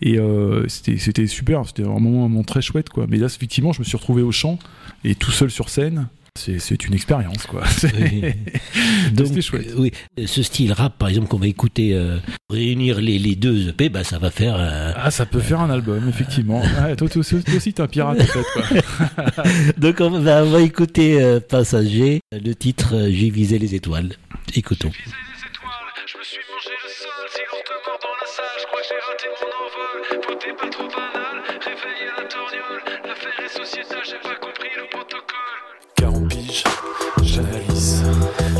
et 0.01 0.17
euh, 0.17 0.65
c'était 0.69 0.97
c'était 0.97 1.27
super. 1.27 1.65
C'était 1.67 1.83
vraiment 1.83 2.25
un 2.25 2.29
moment 2.29 2.43
très 2.43 2.61
chouette 2.61 2.87
quoi. 2.89 3.07
Mais 3.09 3.17
là 3.17 3.25
effectivement 3.27 3.73
je 3.73 3.79
me 3.79 3.83
suis 3.83 3.97
retrouvé 3.97 4.21
au 4.21 4.31
chant 4.31 4.57
et 5.03 5.15
tout 5.15 5.31
seul 5.31 5.51
sur 5.51 5.67
scène. 5.69 6.07
C'est 6.39 6.85
une 6.85 6.93
expérience 6.93 7.45
quoi. 7.45 7.63
C'était 7.67 9.41
chouette. 9.41 9.67
euh, 9.71 9.75
oui, 9.77 9.91
ce 10.25 10.41
style 10.43 10.71
rap, 10.73 10.97
par 10.97 11.09
exemple, 11.09 11.27
qu'on 11.27 11.37
va 11.37 11.47
écouter, 11.47 11.93
euh, 11.93 12.17
réunir 12.49 13.01
les, 13.01 13.19
les 13.19 13.35
deux 13.35 13.69
EP, 13.69 13.89
bah, 13.89 14.03
ça 14.03 14.17
va 14.19 14.31
faire. 14.31 14.55
euh, 14.57 14.93
Ah, 14.95 15.11
ça 15.11 15.25
peut 15.25 15.39
faire 15.41 15.59
un 15.61 15.69
album, 15.69 16.07
effectivement. 16.09 16.61
Ouais, 16.81 16.95
toi, 16.95 17.09
toi 17.09 17.19
aussi, 17.19 17.43
toi 17.43 17.55
aussi, 17.55 17.73
t'es 17.73 17.81
un 17.81 17.87
pirate, 17.87 18.21
en 18.21 18.25
fait, 18.25 18.45
quoi. 18.53 19.43
Donc 19.77 19.97
on 19.99 20.09
va, 20.19 20.43
on 20.43 20.49
va 20.49 20.61
écouter 20.61 21.21
euh, 21.21 21.39
Passager, 21.39 22.21
le 22.31 22.53
titre 22.53 22.95
euh, 22.95 23.09
J'ai 23.11 23.29
visé 23.29 23.59
les 23.59 23.75
étoiles. 23.75 24.13
Écoutons. 24.55 24.89
visé 24.89 25.03
les 25.05 25.49
étoiles, 25.49 25.71
je 26.07 26.17
me 26.17 26.23
suis 26.23 26.37
mangé 26.49 26.69
le 26.83 26.89
sol, 26.89 27.41
mort 27.85 27.99
dans 28.01 28.15
la 28.21 28.27
salle, 28.27 28.57
je 28.59 28.65
crois 28.65 28.79
que 28.81 28.87
j'ai 28.87 28.99
raté 29.07 29.27
mon 29.41 29.51
envol, 29.65 30.27
beauté 30.27 30.47
pas 30.59 30.69
trop 30.69 31.18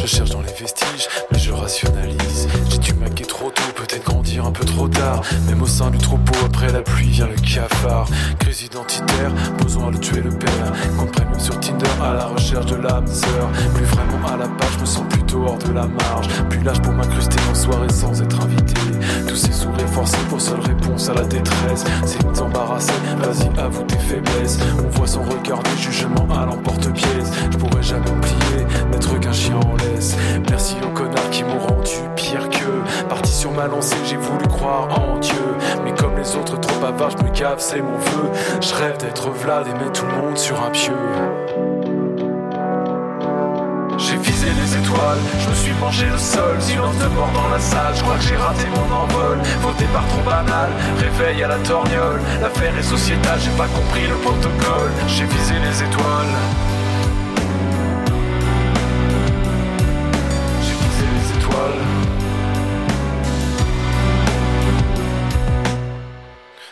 cherche 0.09 0.31
dans 0.31 0.41
les 0.41 0.51
vestiges, 0.51 1.07
mais 1.31 1.37
je 1.37 1.51
rationalise. 1.51 2.47
J'ai 2.71 2.77
dû 2.79 2.93
maquer 2.95 3.25
trop 3.25 3.51
tôt, 3.51 3.71
peut-être 3.75 4.03
grandir 4.03 4.45
un 4.45 4.51
peu 4.51 4.65
trop 4.65 4.87
tard. 4.87 5.21
Même 5.47 5.61
au 5.61 5.67
sein 5.67 5.91
du 5.91 5.99
troupeau, 5.99 6.33
après 6.45 6.71
la 6.71 6.81
pluie 6.81 7.09
vient 7.09 7.27
le 7.27 7.35
cafard. 7.35 8.07
Crise 8.39 8.63
identitaire, 8.63 9.31
besoin 9.61 9.91
de 9.91 9.97
tuer 9.97 10.21
le 10.21 10.31
père. 10.31 10.73
Compte 10.97 11.11
premium 11.11 11.39
sur 11.39 11.59
Tinder, 11.59 11.85
à 12.01 12.13
la 12.13 12.25
recherche 12.25 12.65
de 12.65 12.77
l'âme 12.77 13.05
sœur. 13.05 13.49
Plus 13.75 13.85
vraiment 13.85 14.27
à 14.27 14.37
la 14.37 14.47
page, 14.47 14.73
je 14.77 14.79
me 14.79 14.85
sens 14.85 15.05
plutôt 15.09 15.43
hors 15.45 15.59
de 15.59 15.73
la 15.73 15.85
marge. 15.85 16.27
Plus 16.49 16.63
l'âge 16.63 16.81
pour 16.81 16.93
m'incruster 16.93 17.37
en 17.51 17.53
soirée 17.55 17.89
sans 17.89 18.19
être 18.19 18.41
invité. 18.41 18.81
Tous 19.27 19.35
ces 19.35 19.51
sourires 19.51 19.89
forcés 19.89 20.17
pour 20.27 20.41
seule 20.41 20.61
réponse 20.61 21.07
à 21.09 21.13
la 21.13 21.23
détresse. 21.23 21.83
C'est 22.05 22.23
nous 22.25 22.39
embarrasser, 22.41 22.93
vas-y, 23.21 23.59
avoue 23.59 23.83
tes 23.83 23.99
faiblesses. 23.99 24.57
On 24.99 25.03
voit 25.03 25.07
son 25.07 25.23
regard 25.23 25.63
jugement 25.77 26.27
à 26.29 26.45
l'emporte-pièce. 26.45 27.31
Je 27.49 27.57
pourrais 27.57 27.81
jamais 27.81 28.09
oublier 28.09 28.65
n'être 28.91 29.17
qu'un 29.17 29.31
chien 29.31 29.55
en 29.55 29.77
laisse. 29.77 30.17
Merci 30.49 30.75
aux 30.83 30.89
connards 30.89 31.29
qui 31.29 31.45
m'ont 31.45 31.57
rendu 31.57 31.93
pire 32.17 32.49
que. 32.49 33.07
Parti 33.07 33.31
sur 33.31 33.53
ma 33.53 33.67
lancée, 33.67 33.95
j'ai 34.03 34.17
voulu 34.17 34.45
croire 34.49 34.89
en 34.99 35.17
Dieu. 35.19 35.55
Mais 35.85 35.93
comme 35.93 36.17
les 36.17 36.35
autres 36.35 36.59
trop 36.59 36.77
bavards, 36.81 37.11
je 37.11 37.23
me 37.23 37.29
cave, 37.29 37.59
c'est 37.59 37.81
mon 37.81 37.97
vœu. 37.97 38.29
Je 38.59 38.73
rêve 38.73 38.97
d'être 38.97 39.29
Vlad 39.29 39.67
et 39.67 39.73
mettre 39.73 40.01
tout 40.01 40.05
le 40.05 40.21
monde 40.21 40.37
sur 40.37 40.61
un 40.61 40.69
pieu. 40.71 40.91
Je 45.39 45.49
me 45.49 45.55
suis 45.55 45.73
mangé 45.73 46.05
le 46.05 46.17
sol, 46.17 46.55
silence 46.59 46.97
de 46.97 47.05
mort 47.07 47.29
dans 47.33 47.49
la 47.49 47.59
salle, 47.59 47.93
je 47.95 48.01
crois 48.01 48.15
que 48.15 48.23
j'ai 48.23 48.35
raté 48.35 48.65
mon 48.69 48.95
envol, 48.95 49.37
faux 49.61 49.73
départ 49.77 50.05
trop 50.07 50.21
banal, 50.23 50.69
réveil 50.97 51.43
à 51.43 51.47
la 51.47 51.57
torgnole, 51.57 52.19
l'affaire 52.41 52.75
est 52.77 52.83
sociétale, 52.83 53.39
j'ai 53.39 53.51
pas 53.51 53.67
compris 53.67 54.07
le 54.07 54.15
protocole, 54.15 54.91
j'ai 55.07 55.25
visé 55.25 55.53
les 55.59 55.83
étoiles. 55.83 56.35
J'ai 60.61 60.73
visé 60.73 61.05
les 61.15 61.37
étoiles. 61.37 61.83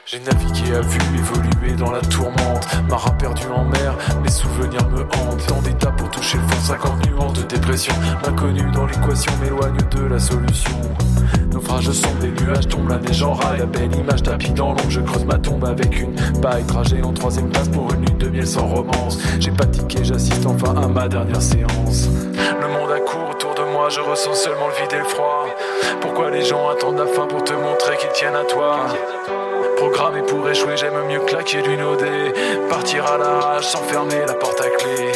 J'ai 0.06 0.20
navigué 0.20 0.76
à 0.76 0.82
vue, 0.82 1.00
évolué 1.18 1.74
dans 1.78 1.92
la 1.92 2.00
tourmente. 2.00 2.66
Marin 2.90 3.12
perdu 3.12 3.44
en 3.54 3.66
mer, 3.66 3.94
mes 4.24 4.32
souvenirs 4.32 4.88
me 4.90 5.02
hantent. 5.02 5.48
Toucher 6.18 6.38
le 6.38 6.44
fond, 6.48 6.74
50 6.74 7.08
nuances 7.08 7.34
de 7.34 7.44
dépression. 7.44 7.94
L'inconnu 8.26 8.64
dans 8.72 8.86
l'équation 8.86 9.32
m'éloigne 9.42 9.78
de 9.92 10.06
la 10.08 10.20
solution. 10.20 10.72
Naufrage 11.54 11.92
sombre, 11.92 12.18
des 12.20 12.44
nuages 12.44 12.68
tombent, 12.68 12.90
la 12.90 12.98
neige 12.98 13.24
en 13.24 13.34
rail. 13.34 13.60
La 13.60 13.66
belle 13.66 13.96
image 13.96 14.24
tapis 14.24 14.52
dans 14.52 14.70
l'ombre, 14.70 14.90
je 14.90 15.00
creuse 15.02 15.26
ma 15.26 15.38
tombe 15.38 15.66
avec 15.66 16.00
une 16.00 16.16
paille. 16.42 16.64
Trajet 16.66 17.02
en 17.04 17.14
troisième 17.14 17.50
place 17.50 17.70
pour 17.70 17.94
une 17.94 18.06
lune 18.06 18.18
de 18.18 18.30
miel 18.30 18.48
sans 18.48 18.66
romance. 18.66 19.20
J'ai 19.40 19.52
pas 19.52 19.66
tiqué, 19.66 20.04
j'assiste 20.04 20.46
enfin 20.46 20.76
à 20.76 20.88
ma 20.88 21.08
dernière 21.08 21.42
séance. 21.42 22.10
Le 22.62 22.68
monde 22.68 22.92
a 22.92 23.00
court 23.00 23.30
autour 23.32 23.54
de 23.54 23.72
moi, 23.72 23.90
je 23.90 24.02
ressens 24.02 24.34
seulement 24.34 24.68
le 24.68 24.74
vide 24.74 24.94
et 24.94 25.00
le 25.00 25.06
froid. 25.06 25.46
Pourquoi 26.02 26.32
les 26.32 26.44
gens 26.44 26.70
attendent 26.70 26.98
la 26.98 27.08
fin 27.08 27.28
pour 27.28 27.44
te 27.44 27.54
montrer 27.54 27.98
qu'ils 27.98 28.12
tiennent 28.12 28.36
à 28.36 28.44
toi? 28.44 28.88
Programmé 29.78 30.22
pour 30.24 30.50
échouer, 30.50 30.76
j'aime 30.76 31.00
mieux 31.08 31.20
claquer 31.20 31.62
du 31.62 31.78
nodé. 31.78 32.34
Partir 32.70 33.06
à 33.06 33.18
l'arrache 33.18 33.68
sans 33.68 33.84
fermer 33.84 34.26
la 34.28 34.34
porte 34.34 34.60
à 34.60 34.70
clé. 34.70 35.12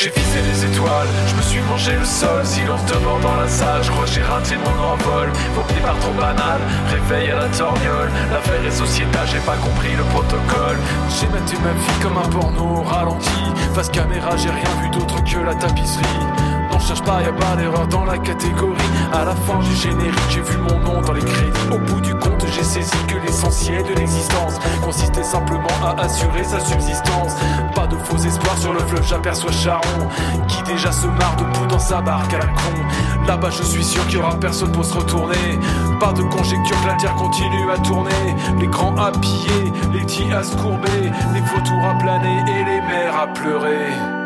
J'ai 0.00 0.10
visé 0.10 0.40
les 0.42 0.64
étoiles, 0.64 1.08
je 1.26 1.34
me 1.34 1.42
suis 1.42 1.60
mangé 1.62 1.90
le 1.98 2.04
sol, 2.04 2.46
silence 2.46 2.84
de 2.84 2.98
mort 3.02 3.18
dans 3.18 3.34
la 3.34 3.48
salle, 3.48 3.82
je 3.82 3.90
crois 3.90 4.06
j'ai 4.06 4.22
raté 4.22 4.54
mon 4.54 4.92
envol, 4.92 5.28
vos 5.56 5.74
départ 5.74 5.98
trop 5.98 6.12
banal, 6.12 6.60
réveil 6.88 7.32
à 7.32 7.40
la 7.40 7.48
torgnole, 7.48 8.08
l'affaire 8.30 8.64
est 8.64 8.70
sociétale, 8.70 9.26
j'ai 9.26 9.40
pas 9.40 9.56
compris 9.56 9.96
le 9.96 10.04
protocole, 10.04 10.78
j'ai 11.18 11.26
maté 11.26 11.56
ma 11.64 11.72
vie 11.72 11.98
comme 12.00 12.16
un 12.16 12.28
porno 12.28 12.82
ralenti, 12.84 13.42
face 13.74 13.90
caméra 13.90 14.36
j'ai 14.36 14.50
rien 14.50 14.70
vu 14.82 14.88
d'autre 14.90 15.16
que 15.24 15.38
la 15.44 15.56
tapisserie, 15.56 16.26
non 16.70 16.78
cherche 16.78 17.02
pas, 17.02 17.20
y 17.20 17.26
a 17.26 17.32
pas 17.32 17.56
d'erreur 17.56 17.88
dans 17.88 18.04
la 18.04 18.18
catégorie, 18.18 18.78
à 19.12 19.24
la 19.24 19.34
fin 19.34 19.58
du 19.58 19.74
générique 19.74 20.30
j'ai 20.30 20.42
vu 20.42 20.58
mon 20.58 20.78
nom 20.78 21.00
dans 21.00 21.12
les 21.12 21.24
crédits, 21.24 21.72
au 21.72 21.78
bout 21.78 22.00
du 22.00 22.14
compte 22.14 22.37
j'ai 22.52 22.62
saisi 22.62 22.96
que 23.06 23.16
l'essentiel 23.16 23.82
de 23.84 23.94
l'existence 23.94 24.54
consistait 24.82 25.22
simplement 25.22 25.68
à 25.84 26.00
assurer 26.02 26.44
sa 26.44 26.60
subsistance. 26.60 27.34
Pas 27.74 27.86
de 27.86 27.96
faux 27.96 28.16
espoirs 28.16 28.58
sur 28.58 28.72
le 28.72 28.80
fleuve, 28.80 29.06
j'aperçois 29.06 29.52
Charon 29.52 30.08
qui 30.46 30.62
déjà 30.62 30.92
se 30.92 31.06
marre 31.06 31.36
debout 31.36 31.66
dans 31.66 31.78
sa 31.78 32.00
barque 32.00 32.32
à 32.34 32.38
la 32.38 32.46
con. 32.46 33.26
Là-bas, 33.26 33.50
je 33.50 33.62
suis 33.62 33.84
sûr 33.84 34.06
qu'il 34.06 34.18
y 34.18 34.22
aura 34.22 34.38
personne 34.38 34.72
pour 34.72 34.84
se 34.84 34.94
retourner. 34.94 35.58
Pas 36.00 36.12
de 36.12 36.22
conjecture 36.22 36.80
que 36.82 36.86
la 36.86 36.94
terre 36.94 37.14
continue 37.14 37.70
à 37.70 37.78
tourner. 37.78 38.34
Les 38.58 38.66
grands 38.66 38.96
à 38.96 39.12
piller, 39.12 39.72
les 39.92 40.00
petits 40.00 40.32
à 40.32 40.42
se 40.42 40.56
courber, 40.56 41.10
les 41.34 41.40
vautours 41.40 41.84
à 41.84 41.94
planer 41.98 42.38
et 42.48 42.64
les 42.64 42.80
mères 42.80 43.16
à 43.16 43.26
pleurer. 43.26 44.17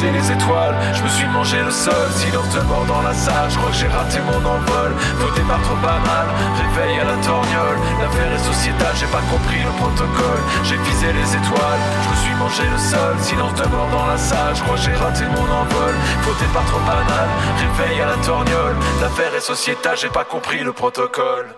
Les 0.00 0.32
étoiles, 0.32 0.74
je 0.94 1.02
me 1.02 1.08
suis 1.08 1.26
mangé 1.26 1.60
le 1.62 1.70
sol, 1.70 2.08
silence 2.16 2.48
de 2.54 2.60
mort 2.62 2.86
dans 2.86 3.02
la 3.02 3.12
salle, 3.12 3.50
je 3.50 3.56
que 3.56 3.72
j'ai 3.72 3.86
raté 3.86 4.18
mon 4.20 4.40
envol, 4.48 4.92
faux 5.20 5.30
départ 5.36 5.60
trop 5.60 5.76
banal, 5.76 6.26
réveil 6.56 7.00
à 7.00 7.04
la 7.04 7.16
torgnole, 7.22 7.76
l'affaire 8.00 8.32
est 8.32 8.38
sociétale, 8.38 8.96
j'ai 8.96 9.06
pas 9.06 9.20
compris 9.30 9.60
le 9.60 9.70
protocole, 9.76 10.40
j'ai 10.64 10.78
visé 10.78 11.12
les 11.12 11.36
étoiles, 11.36 11.82
je 12.02 12.08
me 12.08 12.16
suis 12.16 12.34
mangé 12.40 12.62
le 12.64 12.78
sol, 12.78 13.14
silence 13.20 13.54
de 13.60 13.68
mort 13.68 13.90
dans 13.92 14.06
la 14.06 14.16
salle, 14.16 14.56
je 14.56 14.62
que 14.62 14.76
j'ai 14.80 14.96
raté 14.96 15.24
mon 15.36 15.44
envol, 15.44 15.94
faux 16.22 16.36
départ 16.40 16.64
trop 16.64 16.80
banal, 16.80 17.28
réveil 17.60 18.00
à 18.00 18.06
la 18.06 18.16
torgnole, 18.24 18.76
l'affaire 19.02 19.34
est 19.34 19.40
sociétale, 19.40 19.98
j'ai 20.00 20.08
pas 20.08 20.24
compris 20.24 20.64
le 20.64 20.72
protocole. 20.72 21.48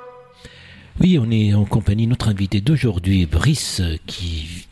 Oui, 1.00 1.16
on 1.22 1.30
est 1.30 1.54
en 1.54 1.64
compagnie 1.64 2.06
de 2.06 2.10
notre 2.10 2.28
invité 2.28 2.60
d'aujourd'hui, 2.60 3.24
Brice, 3.24 3.82
qui 4.06 4.66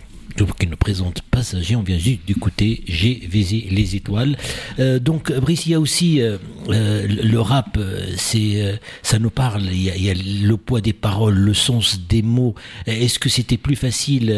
qui 0.47 0.67
ne 0.67 0.75
présente 0.75 1.23
Passager, 1.23 1.77
on 1.77 1.83
vient 1.83 1.99
juste 1.99 2.21
d'écouter 2.27 2.83
J'ai 2.87 3.15
visé 3.15 3.67
les 3.71 3.97
étoiles. 3.97 4.37
Euh, 4.79 4.99
donc 4.99 5.33
Brice, 5.33 5.67
il 5.67 5.73
y 5.73 5.75
a 5.75 5.81
aussi 5.81 6.21
euh, 6.21 6.39
euh, 6.69 7.07
le 7.07 7.41
rap, 7.41 7.79
c'est 8.17 8.81
ça 9.03 9.19
nous 9.19 9.31
parle, 9.31 9.63
il 9.65 9.83
y, 9.83 9.91
a, 9.91 9.97
il 9.97 10.05
y, 10.05 10.11
a, 10.11 10.15
le 10.15 10.57
poids 10.57 10.81
des 10.81 10.93
paroles, 10.93 11.35
le 11.35 11.55
sens 11.55 12.01
des 12.09 12.23
mots. 12.23 12.55
Est-ce 12.87 13.19
que 13.19 13.29
c'était 13.29 13.57
plus 13.57 13.77
facile, 13.77 14.29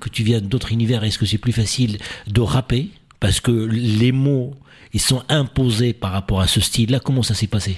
que 0.00 0.08
tu 0.08 0.22
viens 0.22 0.40
d'autres 0.40 0.72
univers, 0.72 1.04
est-ce 1.04 1.18
que 1.18 1.26
c'est 1.26 1.38
plus 1.38 1.52
facile 1.52 1.98
de 2.26 2.40
rapper? 2.40 2.90
Parce 3.20 3.40
que 3.40 3.52
les 3.52 4.12
mots 4.12 4.54
ils 4.94 5.00
sont 5.00 5.22
imposés 5.28 5.92
par 5.92 6.12
rapport 6.12 6.40
à 6.40 6.46
ce 6.46 6.60
style-là. 6.60 7.00
Comment 7.00 7.22
ça 7.22 7.34
s'est 7.34 7.46
passé? 7.46 7.76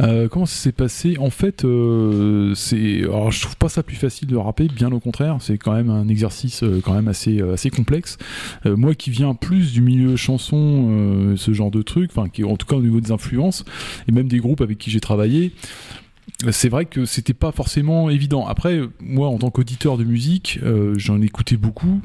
Euh, 0.00 0.28
Comment 0.28 0.46
ça 0.46 0.56
s'est 0.56 0.72
passé? 0.72 1.16
En 1.18 1.30
fait, 1.30 1.64
euh, 1.64 2.54
c'est, 2.54 3.00
je 3.02 3.40
trouve 3.40 3.56
pas 3.56 3.68
ça 3.68 3.82
plus 3.82 3.96
facile 3.96 4.28
de 4.28 4.36
rapper, 4.36 4.68
bien 4.68 4.90
au 4.92 5.00
contraire. 5.00 5.36
C'est 5.40 5.58
quand 5.58 5.72
même 5.72 5.90
un 5.90 6.08
exercice 6.08 6.62
euh, 6.62 6.80
quand 6.82 6.94
même 6.94 7.08
assez 7.08 7.40
assez 7.42 7.70
complexe. 7.70 8.18
Euh, 8.66 8.76
moi, 8.76 8.94
qui 8.94 9.10
viens 9.10 9.34
plus 9.34 9.72
du 9.72 9.80
milieu 9.82 10.16
chanson, 10.16 10.88
euh, 10.90 11.36
ce 11.36 11.52
genre 11.52 11.70
de 11.70 11.82
truc, 11.82 12.10
enfin, 12.14 12.28
en 12.44 12.56
tout 12.56 12.66
cas 12.66 12.76
au 12.76 12.82
niveau 12.82 13.00
des 13.00 13.12
influences 13.12 13.64
et 14.08 14.12
même 14.12 14.28
des 14.28 14.38
groupes 14.38 14.60
avec 14.60 14.78
qui 14.78 14.90
j'ai 14.90 15.00
travaillé 15.00 15.52
c'est 16.50 16.68
vrai 16.68 16.84
que 16.84 17.04
c'était 17.04 17.34
pas 17.34 17.52
forcément 17.52 18.10
évident. 18.10 18.46
Après, 18.46 18.80
moi, 19.00 19.28
en 19.28 19.38
tant 19.38 19.50
qu'auditeur 19.50 19.98
de 19.98 20.04
musique, 20.04 20.60
euh, 20.62 20.94
j'en 20.96 21.20
écoutais 21.20 21.56
beaucoup 21.56 22.00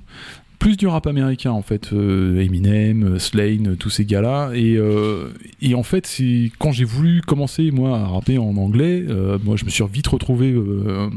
plus 0.64 0.78
du 0.78 0.88
rap 0.88 1.08
américain 1.08 1.52
en 1.52 1.62
fait, 1.62 1.92
euh, 1.92 2.40
Eminem, 2.40 3.20
Slane, 3.20 3.76
tous 3.76 3.90
ces 3.90 4.06
gars-là. 4.06 4.52
Et, 4.54 4.78
euh, 4.78 5.28
et 5.62 5.76
en 5.76 5.84
fait, 5.84 6.08
c'est 6.08 6.54
quand 6.58 6.72
j'ai 6.72 6.86
voulu 6.86 7.20
commencer 7.20 7.70
moi 7.72 8.00
à 8.00 8.08
rapper 8.08 8.38
en 8.38 8.56
anglais, 8.56 9.04
euh, 9.10 9.38
moi 9.44 9.58
je 9.58 9.66
me 9.66 9.70
suis 9.70 9.84
vite 9.92 10.08
retrouvé 10.08 10.56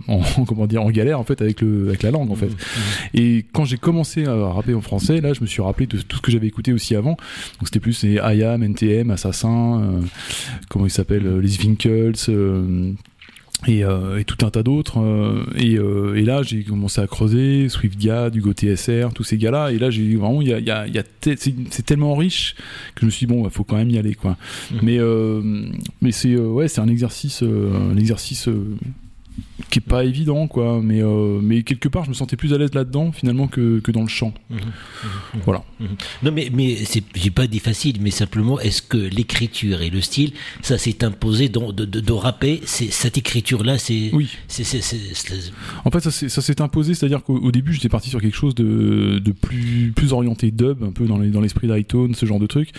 en 0.08 0.20
comment 0.48 0.66
dire 0.66 0.82
en 0.82 0.90
galère 0.90 1.20
en 1.20 1.22
fait 1.22 1.40
avec 1.42 1.60
le 1.60 1.86
avec 1.86 2.02
la 2.02 2.10
langue 2.10 2.32
en 2.32 2.34
fait. 2.34 2.48
Mmh, 2.48 2.50
mmh. 2.50 3.18
Et 3.20 3.46
quand 3.52 3.64
j'ai 3.64 3.76
commencé 3.76 4.26
à 4.26 4.34
rapper 4.48 4.74
en 4.74 4.80
français, 4.80 5.20
là 5.20 5.32
je 5.32 5.40
me 5.40 5.46
suis 5.46 5.62
rappelé 5.62 5.86
de 5.86 5.98
tout 5.98 6.16
ce 6.16 6.22
que 6.22 6.32
j'avais 6.32 6.48
écouté 6.48 6.72
aussi 6.72 6.96
avant. 6.96 7.10
Donc 7.12 7.66
c'était 7.66 7.78
plus 7.78 8.02
les 8.02 8.14
IAM, 8.14 8.64
NTM, 8.64 9.12
Assassin, 9.12 10.00
comment 10.68 10.86
ils 10.86 10.90
s'appellent, 10.90 11.38
les 11.38 11.56
Winkles 11.58 12.16
et, 13.66 13.84
euh, 13.84 14.18
et, 14.18 14.24
tout 14.24 14.44
un 14.44 14.50
tas 14.50 14.62
d'autres. 14.62 15.00
Euh, 15.00 15.44
et, 15.56 15.76
euh, 15.76 16.14
et, 16.14 16.22
là, 16.22 16.42
j'ai 16.42 16.62
commencé 16.62 17.00
à 17.00 17.06
creuser 17.06 17.68
SwiftGad, 17.68 18.34
Hugo 18.34 18.52
TSR, 18.52 19.12
tous 19.14 19.24
ces 19.24 19.38
gars-là. 19.38 19.72
Et 19.72 19.78
là, 19.78 19.90
j'ai 19.90 20.14
vraiment, 20.16 20.42
il 20.42 20.48
y 20.48 20.52
a, 20.52 20.60
y 20.60 20.70
a, 20.70 20.86
y 20.86 20.98
a 20.98 21.02
c'est 21.22 21.84
tellement 21.84 22.14
riche 22.14 22.54
que 22.94 23.00
je 23.00 23.06
me 23.06 23.10
suis 23.10 23.26
dit, 23.26 23.32
bon, 23.32 23.40
il 23.40 23.44
bah, 23.44 23.50
faut 23.50 23.64
quand 23.64 23.76
même 23.76 23.90
y 23.90 23.98
aller, 23.98 24.14
quoi. 24.14 24.36
Mmh. 24.70 24.76
Mais, 24.82 24.98
mais 26.02 26.12
c'est 26.12 26.36
ouais, 26.36 26.68
c'est 26.68 26.80
un 26.80 26.88
exercice, 26.88 27.42
un 27.42 27.96
exercice 27.96 28.48
qui 29.70 29.78
est 29.78 29.82
pas 29.82 30.04
évident 30.04 30.46
quoi. 30.48 30.80
Mais 30.82 31.02
euh, 31.02 31.40
mais 31.42 31.62
quelque 31.62 31.88
part 31.88 32.04
je 32.04 32.10
me 32.10 32.14
sentais 32.14 32.36
plus 32.36 32.52
à 32.52 32.58
l'aise 32.58 32.74
là-dedans 32.74 33.12
finalement 33.12 33.48
que, 33.48 33.80
que 33.80 33.90
dans 33.90 34.02
le 34.02 34.08
chant. 34.08 34.34
Mmh, 34.50 34.56
mmh, 34.56 35.38
voilà. 35.44 35.64
Mmh. 35.80 35.84
non 36.22 36.32
mais 36.32 36.50
mais 36.52 36.76
j'ai 37.14 37.30
pas 37.30 37.46
dit 37.46 37.58
facile 37.58 37.96
mais 38.00 38.10
simplement 38.10 38.60
est-ce 38.60 38.82
que 38.82 38.96
l'écriture 38.96 39.82
et 39.82 39.90
le 39.90 40.00
style 40.00 40.32
ça 40.62 40.78
s'est 40.78 41.04
imposé 41.04 41.48
dans, 41.48 41.72
de, 41.72 41.84
de, 41.84 42.00
de 42.00 42.12
rapper 42.12 42.60
cette 42.64 43.18
écriture 43.18 43.64
là 43.64 43.78
c'est 43.78 44.10
oui. 44.12 44.30
c'est, 44.48 44.64
en 45.84 45.90
fait 45.90 46.00
ça 46.00 46.10
s'est, 46.10 46.60
imposé 46.60 46.94
c'est-à-dire 46.94 47.22
qu'au 47.22 47.52
début 47.52 47.72
j'étais 47.72 47.88
parti 47.88 48.08
sur 48.10 48.20
quelque 48.20 48.36
chose 48.36 48.54
de, 48.54 49.18
de 49.18 49.32
plus 49.32 49.92
plus 49.94 50.12
orienté 50.12 50.50
dub 50.50 50.82
un 50.82 50.92
peu 50.92 51.06
dans 51.06 51.18
les, 51.18 51.28
dans 51.28 51.40
l'esprit 51.40 51.68
d'Hightone 51.68 52.14
ce 52.14 52.26
genre 52.26 52.40
de 52.40 52.46
truc. 52.46 52.70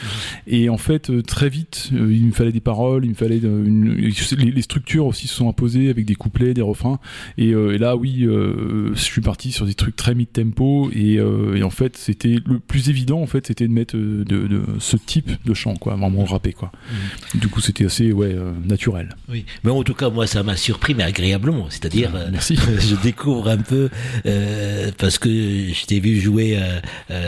Et 0.48 0.70
en 0.70 0.78
fait 0.78 1.10
euh, 1.10 1.22
très 1.22 1.50
vite 1.50 1.90
euh, 1.94 2.14
il 2.14 2.26
me 2.26 2.32
fallait 2.32 2.52
des 2.52 2.60
paroles 2.60 3.06
il 3.06 3.10
me 3.10 3.16
fallait 3.16 3.38
une, 3.38 3.96
les, 3.96 4.52
les 4.52 4.62
structures 4.62 5.06
aussi 5.06 5.28
se 5.28 5.36
sont 5.36 5.50
imposées 5.50 5.90
avec 5.90 6.06
des 6.06 6.16
couplets 6.16 6.54
des 6.54 6.62
refrains 6.68 7.00
et, 7.38 7.54
euh, 7.54 7.74
et 7.74 7.78
là 7.78 7.96
oui 7.96 8.24
euh, 8.24 8.92
je 8.94 9.02
suis 9.02 9.22
parti 9.22 9.52
sur 9.52 9.66
des 9.66 9.74
trucs 9.74 9.96
très 9.96 10.16
mid 10.16 10.32
tempo 10.32 10.90
et, 10.94 11.18
euh, 11.18 11.56
et 11.56 11.64
en 11.64 11.70
fait 11.70 11.98
c'était 11.98 12.38
le 12.46 12.60
plus 12.60 12.90
évident 12.90 13.22
en 13.22 13.28
fait 13.28 13.48
c'était 13.48 13.68
de 13.68 13.74
mettre 13.74 13.96
de, 13.96 14.24
de, 14.24 14.62
ce 14.80 14.98
type 14.98 15.32
de 15.46 15.54
chant 15.54 15.76
quoi 15.76 15.96
vraiment 15.96 16.26
rappé 16.26 16.54
quoi. 16.54 16.72
Mmh. 16.72 17.40
du 17.40 17.48
coup 17.48 17.62
c'était 17.62 17.86
assez 17.86 18.12
ouais 18.12 18.36
naturel. 18.66 19.16
Oui. 19.30 19.46
Mais 19.64 19.72
en 19.72 19.84
tout 19.84 19.94
cas 19.94 20.10
moi 20.10 20.28
ça 20.28 20.44
m'a 20.44 20.56
surpris 20.56 20.94
mais 20.94 21.04
agréablement. 21.04 21.68
C'est-à-dire 21.70 22.12
merci. 22.32 22.58
je 22.80 22.96
découvre 23.02 23.50
un 23.50 23.58
peu 23.58 23.90
parce 24.98 25.18
que 25.18 25.30
je 25.30 25.86
t'ai 25.86 26.00
vu 26.00 26.20
jouer 26.20 26.60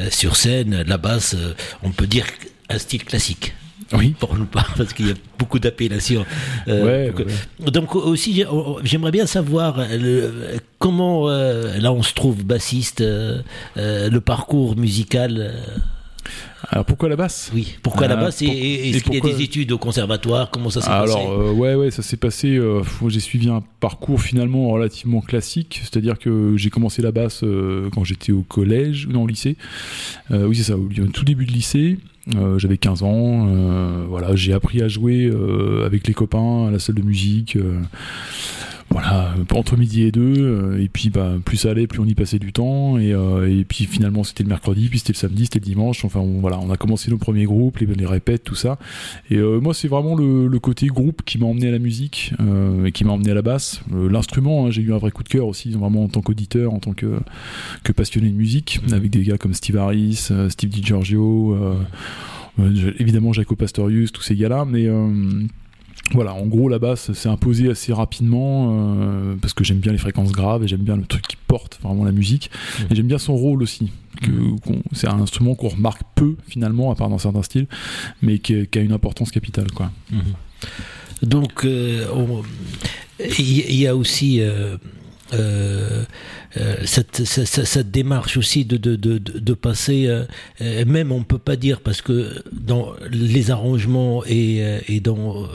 sur 0.09 0.35
scène 0.35 0.83
la 0.85 0.97
basse 0.97 1.35
on 1.83 1.91
peut 1.91 2.07
dire 2.07 2.25
un 2.69 2.77
style 2.77 3.03
classique 3.03 3.53
oui. 3.93 4.15
pour 4.19 4.35
nous 4.35 4.45
pas 4.45 4.65
parce 4.77 4.93
qu'il 4.93 5.07
y 5.07 5.11
a 5.11 5.15
beaucoup 5.37 5.59
d'appellations. 5.59 6.25
Euh, 6.67 7.11
ouais, 7.11 7.13
ouais. 7.15 7.71
Donc 7.71 7.95
aussi, 7.95 8.43
j'aimerais 8.83 9.11
bien 9.11 9.25
savoir 9.25 9.85
le, 9.91 10.59
comment 10.77 11.29
euh, 11.29 11.77
là 11.77 11.91
on 11.91 12.03
se 12.03 12.13
trouve 12.13 12.43
bassiste, 12.43 13.01
euh, 13.01 13.41
le 13.75 14.19
parcours 14.19 14.75
musical. 14.75 15.53
Alors 16.71 16.85
pourquoi 16.85 17.09
la 17.09 17.15
basse? 17.15 17.51
Oui, 17.53 17.77
pourquoi 17.81 18.05
euh, 18.05 18.09
la 18.09 18.15
basse 18.15 18.41
et, 18.41 18.45
et, 18.45 18.89
est-ce 18.89 19.03
qu'il 19.03 19.13
y 19.13 19.17
a 19.17 19.21
des 19.21 19.41
études 19.41 19.71
au 19.71 19.77
conservatoire? 19.77 20.51
Comment 20.51 20.69
ça 20.69 20.81
s'est 20.81 20.89
Alors, 20.89 21.17
passé 21.17 21.27
euh, 21.29 21.51
ouais, 21.51 21.75
ouais, 21.75 21.89
ça 21.89 22.01
s'est 22.01 22.17
passé. 22.17 22.57
Euh, 22.57 22.83
j'ai 23.07 23.19
suivi 23.19 23.49
un 23.49 23.63
parcours 23.79 24.21
finalement 24.21 24.69
relativement 24.69 25.21
classique, 25.21 25.81
c'est-à-dire 25.83 26.19
que 26.19 26.55
j'ai 26.57 26.69
commencé 26.69 27.01
la 27.01 27.11
basse 27.11 27.43
quand 27.93 28.03
j'étais 28.03 28.31
au 28.31 28.41
collège, 28.41 29.07
non 29.07 29.23
au 29.23 29.27
lycée. 29.27 29.55
oui, 30.29 30.55
c'est 30.55 30.63
ça, 30.63 30.77
au 30.77 30.89
tout 31.13 31.25
début 31.25 31.45
de 31.45 31.51
lycée. 31.51 31.97
Euh, 32.35 32.59
j'avais 32.59 32.77
15 32.77 33.03
ans, 33.03 33.47
euh, 33.47 34.05
voilà, 34.07 34.35
j'ai 34.35 34.53
appris 34.53 34.81
à 34.81 34.87
jouer 34.87 35.25
euh, 35.25 35.85
avec 35.85 36.07
les 36.07 36.13
copains 36.13 36.67
à 36.67 36.71
la 36.71 36.79
salle 36.79 36.95
de 36.95 37.01
musique. 37.01 37.57
Voilà, 38.89 39.35
entre 39.51 39.77
midi 39.77 40.03
et 40.03 40.11
deux, 40.11 40.79
et 40.79 40.89
puis 40.89 41.09
bah, 41.09 41.33
plus 41.43 41.57
ça 41.57 41.71
allait, 41.71 41.87
plus 41.87 41.99
on 41.99 42.05
y 42.05 42.15
passait 42.15 42.39
du 42.39 42.53
temps, 42.53 42.97
et, 42.97 43.09
et 43.09 43.63
puis 43.63 43.85
finalement 43.85 44.23
c'était 44.23 44.43
le 44.43 44.49
mercredi, 44.49 44.89
puis 44.89 44.99
c'était 44.99 45.13
le 45.13 45.17
samedi, 45.17 45.43
c'était 45.45 45.59
le 45.59 45.65
dimanche, 45.65 46.03
enfin 46.05 46.19
on, 46.19 46.39
voilà, 46.39 46.59
on 46.59 46.71
a 46.71 46.77
commencé 46.77 47.11
nos 47.11 47.17
premiers 47.17 47.45
groupes, 47.45 47.77
les, 47.77 47.85
les 47.85 48.05
répètes, 48.05 48.43
tout 48.43 48.55
ça. 48.55 48.79
Et 49.29 49.37
moi 49.37 49.73
c'est 49.73 49.87
vraiment 49.87 50.15
le, 50.15 50.47
le, 50.47 50.59
côté 50.59 50.87
groupe 50.87 51.21
qui 51.23 51.37
m'a 51.37 51.45
emmené 51.45 51.67
à 51.67 51.71
la 51.71 51.79
musique, 51.79 52.33
et 52.85 52.91
qui 52.91 53.03
m'a 53.03 53.13
emmené 53.13 53.31
à 53.31 53.35
la 53.35 53.41
basse. 53.41 53.81
L'instrument, 53.91 54.65
hein, 54.65 54.71
j'ai 54.71 54.81
eu 54.81 54.93
un 54.93 54.97
vrai 54.97 55.11
coup 55.11 55.23
de 55.23 55.29
cœur 55.29 55.47
aussi, 55.47 55.71
vraiment 55.71 56.03
en 56.03 56.07
tant 56.07 56.21
qu'auditeur, 56.21 56.73
en 56.73 56.79
tant 56.79 56.93
que, 56.93 57.19
que 57.83 57.91
passionné 57.91 58.29
de 58.29 58.35
musique, 58.35 58.81
avec 58.91 59.09
des 59.11 59.23
gars 59.23 59.37
comme 59.37 59.53
Steve 59.53 59.77
Harris, 59.77 60.29
Steve 60.49 60.69
DiGiorgio, 60.69 61.57
euh, 62.59 62.91
évidemment 62.99 63.33
Jaco 63.33 63.55
Pastorius, 63.55 64.11
tous 64.11 64.21
ces 64.21 64.35
gars-là, 64.35 64.65
mais 64.65 64.87
euh, 64.87 65.43
voilà, 66.13 66.33
en 66.33 66.45
gros, 66.45 66.69
la 66.69 66.79
basse 66.79 67.11
s'est 67.13 67.29
imposée 67.29 67.69
assez 67.69 67.93
rapidement 67.93 68.69
euh, 68.71 69.35
parce 69.41 69.53
que 69.53 69.63
j'aime 69.63 69.79
bien 69.79 69.91
les 69.91 69.97
fréquences 69.97 70.31
graves 70.31 70.63
et 70.63 70.67
j'aime 70.67 70.81
bien 70.81 70.95
le 70.95 71.05
truc 71.05 71.27
qui 71.27 71.37
porte 71.47 71.79
vraiment 71.81 72.03
la 72.03 72.11
musique. 72.11 72.49
Mmh. 72.51 72.83
Et 72.89 72.95
j'aime 72.95 73.07
bien 73.07 73.17
son 73.17 73.35
rôle 73.35 73.61
aussi. 73.61 73.91
Que, 74.21 74.31
c'est 74.91 75.07
un 75.07 75.19
instrument 75.19 75.55
qu'on 75.55 75.69
remarque 75.69 76.01
peu 76.15 76.35
finalement, 76.47 76.91
à 76.91 76.95
part 76.95 77.09
dans 77.09 77.19
certains 77.19 77.43
styles, 77.43 77.67
mais 78.21 78.39
qui, 78.39 78.67
qui 78.67 78.79
a 78.79 78.81
une 78.81 78.91
importance 78.91 79.31
capitale. 79.31 79.71
Quoi. 79.71 79.91
Mmh. 80.11 80.19
Donc, 81.23 81.61
il 81.63 81.69
euh, 81.69 82.41
y, 83.37 83.75
y, 83.75 83.87
a 83.87 83.95
aussi. 83.95 84.41
Euh 84.41 84.77
euh, 85.33 86.03
euh, 86.57 86.75
cette, 86.85 87.25
cette, 87.25 87.65
cette, 87.65 87.91
démarche 87.91 88.37
aussi 88.37 88.65
de, 88.65 88.77
de, 88.77 88.95
de, 88.95 89.17
de 89.19 89.53
passer, 89.53 90.07
euh, 90.07 90.85
même 90.85 91.11
on 91.11 91.23
peut 91.23 91.37
pas 91.37 91.55
dire 91.55 91.81
parce 91.81 92.01
que 92.01 92.43
dans 92.51 92.93
les 93.11 93.51
arrangements 93.51 94.23
et, 94.25 94.63
euh, 94.63 94.79
et 94.87 94.99
dans 94.99 95.43
euh, 95.43 95.47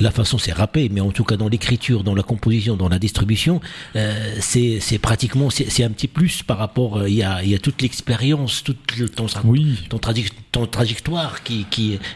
la 0.00 0.10
façon 0.10 0.36
c'est 0.36 0.52
rappé, 0.52 0.90
mais 0.90 1.00
en 1.00 1.10
tout 1.10 1.24
cas 1.24 1.36
dans 1.36 1.48
l'écriture, 1.48 2.04
dans 2.04 2.14
la 2.14 2.22
composition, 2.22 2.76
dans 2.76 2.88
la 2.88 2.98
distribution, 2.98 3.60
c'est 4.40 4.98
pratiquement 5.00 5.48
c'est 5.50 5.84
un 5.84 5.90
petit 5.90 6.08
plus 6.08 6.42
par 6.42 6.58
rapport. 6.58 7.08
Il 7.08 7.14
y 7.14 7.22
a, 7.22 7.42
il 7.42 7.50
y 7.50 7.54
a 7.54 7.58
toute 7.58 7.80
l'expérience, 7.80 8.62
toute 8.62 8.96
le, 8.98 9.08
ton, 9.08 9.26
oui. 9.44 9.78
ton, 9.88 9.98
ton, 10.52 10.66
trajectoire 10.66 11.42
qui 11.42 11.64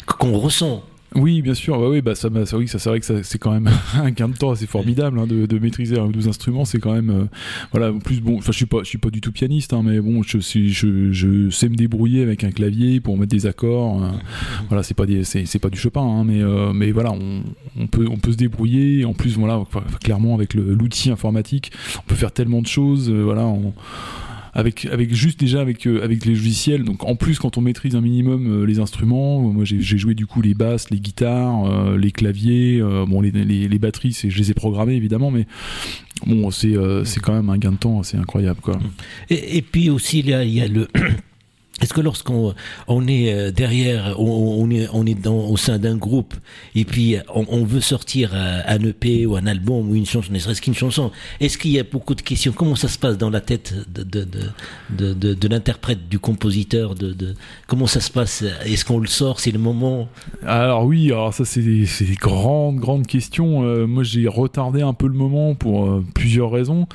qu'on 0.07 0.33
qui, 0.33 0.37
ressent 0.37 0.85
Oui, 1.15 1.43
bien 1.43 1.55
sûr. 1.55 1.79
Ouais, 1.79 1.89
oui, 1.89 2.01
bah 2.03 2.15
ça, 2.15 2.29
ça, 2.45 2.59
oui, 2.59 2.69
ça 2.69 2.79
c'est 2.79 2.89
vrai 2.89 3.01
que 3.01 3.23
c'est 3.23 3.39
quand 3.39 3.51
même 3.51 3.69
un 3.95 4.11
gain 4.11 4.29
de 4.29 4.37
temps 4.37 4.51
assez 4.51 4.67
formidable 4.67 5.19
hein, 5.19 5.27
de, 5.27 5.59
maîtriser 5.59 5.99
un 5.99 6.05
ou 6.05 6.13
deux 6.13 6.29
instruments. 6.29 6.65
C'est 6.65 6.79
quand 6.79 6.93
même, 6.93 7.11
euh, 7.11 7.25
voilà. 7.73 7.93
En 7.93 7.99
plus, 7.99 8.21
bon, 8.21 8.39
enfin, 8.39 8.53
je 8.53 8.57
suis 8.57 8.67
pas, 8.67 8.79
je 8.81 8.89
suis 8.89 8.99
pas 8.99 9.11
du 9.11 9.21
tout 9.21 9.33
pianiste, 9.33 9.73
hein, 9.73 9.83
mais 9.85 10.01
bon, 10.01 10.23
je, 10.23 10.39
sais 10.41 11.69
me 11.69 11.75
débrouiller 11.77 12.23
avec 12.23 12.45
un 12.45 12.51
clavier 12.51 13.01
pour 13.01 13.17
mettre 13.17 13.31
des 13.31 13.47
accords. 13.47 14.03
euh, 14.03 14.11
voilà, 14.69 14.83
c'est 14.83 14.95
pas 14.95 15.05
c'est, 15.25 15.59
pas 15.59 15.71
du 15.71 15.79
Chopin, 15.79 16.25
mais, 16.25 16.43
euh, 16.43 16.73
mais 16.73 16.91
voilà, 16.93 17.13
on, 17.13 17.87
peut, 17.87 18.07
on 18.11 18.19
peut 18.19 18.33
se 18.33 18.37
débrouiller. 18.37 19.05
En 19.05 19.15
plus, 19.15 19.37
voilà, 19.39 19.63
clairement 20.03 20.35
avec 20.35 20.55
l'outil 20.55 21.11
informatique, 21.11 21.73
on 21.99 22.07
peut 22.07 22.17
faire 22.17 22.33
tellement 22.33 22.61
de 22.61 22.67
choses. 22.67 23.11
euh, 23.11 23.23
voilà, 23.23 23.47
avec, 24.53 25.15
juste 25.15 25.41
déjà 25.41 25.61
avec, 25.61 25.87
euh, 25.87 26.03
avec 26.03 26.25
les 26.25 26.35
logiciels. 26.35 26.85
Donc 26.85 27.05
en 27.05 27.17
plus, 27.17 27.39
quand 27.39 27.59
on 27.59 27.61
maîtrise 27.61 27.95
un 27.95 28.01
minimum 28.01 28.63
euh, 28.63 28.67
les 28.67 28.79
instruments, 28.79 29.41
euh, 29.41 29.53
moi 29.53 29.65
j'ai 29.65 29.99
joué 29.99 30.15
du 30.15 30.27
coup 30.27 30.43
les 30.43 30.55
basses, 30.55 30.91
les 30.91 31.01
guitares, 31.01 31.97
les 31.97 32.11
claviers, 32.11 32.81
bon 33.07 33.21
les, 33.21 33.31
les, 33.31 33.79
batteries, 33.79 34.17
je 34.29 34.37
les 34.37 34.51
ai 34.51 34.55
programmées 34.55 34.95
évidemment, 34.95 35.31
mais 35.31 35.47
bon 36.27 36.51
c'est 36.51 36.75
c'est 37.05 37.21
quand 37.21 37.33
même 37.33 37.51
un 37.51 37.59
gain 37.59 37.73
de 37.73 37.77
temps, 37.77 38.03
c'est 38.03 38.17
incroyable 38.17 38.61
quoi. 38.61 38.79
Et, 39.31 39.63
puis 39.63 39.91
aussi, 39.91 40.21
il 40.21 40.29
y 40.29 40.35
a, 40.35 40.45
y 40.45 40.61
a 40.61 40.69
le. 40.69 40.89
Est-ce 41.81 41.95
que 41.95 42.01
lorsqu'on 42.01 42.55
on 42.89 43.07
est 43.07 43.33
euh, 43.33 43.51
derrière, 43.53 44.19
on, 44.19 44.69
est, 44.71 44.89
on 44.93 45.07
est 45.07 45.15
dans, 45.15 45.49
au 45.49 45.57
sein 45.57 45.79
d'un 45.79 45.97
groupe, 45.97 46.35
et 46.75 46.85
puis 46.85 47.17
on, 47.35 47.65
veut 47.65 47.81
sortir 47.81 48.31
euh, 48.35 48.61
un 48.67 48.81
EP 48.81 49.27
ou 49.27 49.37
un 49.37 49.47
album 49.47 49.89
ou 49.91 49.95
une 49.95 50.07
chanson, 50.07 50.33
ne 50.33 50.39
serait-ce 50.39 50.61
qu'une 50.61 50.75
chanson, 50.75 51.13
est-ce 51.41 51.57
qu'il 51.57 51.71
y 51.71 51.79
a 51.79 51.85
beaucoup 51.85 52.15
de 52.15 52.23
questions? 52.23 52.53
Comment 52.53 52.75
ça 52.75 52.89
se 52.89 52.99
passe 52.99 53.17
dans 53.17 53.31
la 53.31 53.41
tête 53.41 53.75
de, 53.93 54.03
de, 54.03 55.35
de, 55.35 55.49
l'interprète, 55.49 56.09
du 56.09 56.19
compositeur 56.19 56.95
de, 56.95 57.35
Comment 57.67 57.87
ça 57.87 58.01
se 58.01 58.11
passe? 58.11 58.45
Est-ce 58.65 58.85
qu'on 58.85 58.99
le 58.99 59.07
sort? 59.07 59.39
C'est 59.41 59.53
le 59.53 59.59
moment? 59.59 60.09
Alors 60.45 60.85
oui, 60.85 61.13
alors 61.13 61.33
ça 61.33 61.45
c'est 61.45 61.63
des, 61.63 61.87
des 62.01 62.15
grandes 62.15 62.77
grandes 62.77 63.07
questions. 63.07 63.63
Euh, 63.63 63.87
moi 63.87 64.03
j'ai 64.03 64.27
retardé 64.27 64.83
un 64.83 64.95
peu 64.95 65.07
le 65.07 65.15
moment 65.15 65.55
pour 65.55 66.03
plusieurs 66.15 66.51
raisons, 66.51 66.87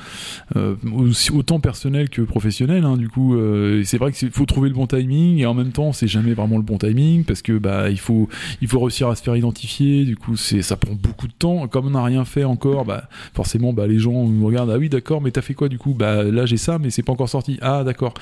aussi, 0.54 1.30
autant 1.32 1.60
personnelles 1.60 2.10
que 2.10 2.22
professionnelles. 2.22 2.84
hein, 2.84 2.96
du 2.96 3.08
coup, 3.08 3.36
c'est 3.84 3.98
vrai 3.98 4.12
qu'il 4.12 4.30
faut 4.30 4.44
trouver 4.44 4.73
bon 4.74 4.86
timing 4.86 5.38
et 5.38 5.46
en 5.46 5.54
même 5.54 5.72
temps 5.72 5.92
c'est 5.92 6.06
jamais 6.06 6.34
vraiment 6.34 6.56
le 6.56 6.62
bon 6.62 6.78
timing 6.78 7.24
parce 7.24 7.42
que 7.42 7.56
bah 7.56 7.90
il 7.90 7.98
faut 7.98 8.28
il 8.60 8.68
faut 8.68 8.80
réussir 8.80 9.08
à 9.08 9.16
se 9.16 9.22
faire 9.22 9.36
identifier. 9.36 10.04
Du 10.04 10.16
coup 10.16 10.36
c'est 10.36 10.62
ça 10.62 10.76
prend 10.76 10.94
beaucoup 10.94 11.26
de 11.26 11.32
temps. 11.32 11.66
Comme 11.68 11.86
on 11.86 11.90
n'a 11.90 12.04
rien 12.04 12.24
fait 12.24 12.44
encore, 12.44 12.84
bah 12.84 13.08
forcément 13.34 13.72
bah 13.72 13.86
les 13.86 13.98
gens 13.98 14.26
me 14.26 14.44
regardent 14.44 14.70
ah 14.70 14.78
oui 14.78 14.88
d'accord 14.88 15.20
mais 15.20 15.30
t'as 15.30 15.42
fait 15.42 15.54
quoi 15.54 15.68
du 15.68 15.78
coup? 15.78 15.94
Bah 15.94 16.22
là 16.24 16.46
j'ai 16.46 16.56
ça 16.56 16.78
mais 16.78 16.90
c'est 16.90 17.02
pas 17.02 17.12
encore 17.12 17.28
sorti 17.28 17.58
ah 17.62 17.84
d'accord 17.84 18.14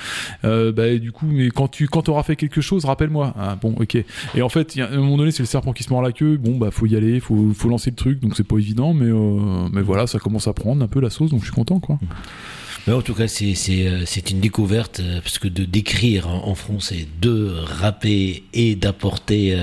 euh, 0.45 0.73
bah 0.73 0.97
du 0.99 1.13
coup 1.13 1.27
mais 1.29 1.49
quand 1.49 1.69
tu 1.69 1.89
quand 1.89 2.09
auras 2.09 2.23
fait 2.23 2.37
quelque 2.37 2.61
chose 2.61 2.85
rappelle-moi 2.85 3.35
ah 3.39 3.57
bon 3.61 3.75
ok 3.79 4.05
et 4.35 4.43
en 4.43 4.49
fait, 4.49 4.79
à 4.79 4.87
un 4.87 4.97
moment 4.99 5.17
donné, 5.17 5.31
c'est 5.31 5.43
le 5.43 5.47
serpent 5.47 5.73
qui 5.73 5.83
se 5.83 5.91
mord 5.91 6.03
la 6.03 6.13
queue. 6.13 6.37
Bon, 6.37 6.57
bah, 6.57 6.71
faut 6.71 6.87
y 6.87 6.97
aller, 6.97 7.21
faut, 7.21 7.53
faut 7.55 7.69
lancer 7.69 7.91
le 7.91 7.97
truc, 7.97 8.21
donc 8.21 8.37
c'est 8.37 8.47
pas 8.47 8.57
évident, 8.57 8.95
mais, 8.95 9.07
euh, 9.07 9.69
mais 9.73 9.83
voilà, 9.83 10.07
ça 10.07 10.19
commence 10.19 10.49
à 10.49 10.53
prendre 10.53 10.83
un 10.83 10.89
peu 10.89 11.01
la 11.01 11.11
sauce, 11.11 11.31
donc 11.31 11.41
je 11.41 11.47
suis 11.47 11.55
content, 11.55 11.81
quoi. 11.81 11.99
Mais 12.87 12.93
en 12.93 13.03
tout 13.03 13.15
cas, 13.15 13.29
c'est 13.29 13.55
euh, 13.71 14.05
une 14.31 14.41
découverte 14.41 15.01
euh, 15.01 15.21
parce 15.21 15.39
que 15.39 15.49
de 15.49 15.65
d'écrire 15.65 16.29
en, 16.29 16.55
français, 16.55 17.07
de 17.21 17.55
rapper 17.65 18.43
et 18.53 18.75
d'apporter 18.75 19.57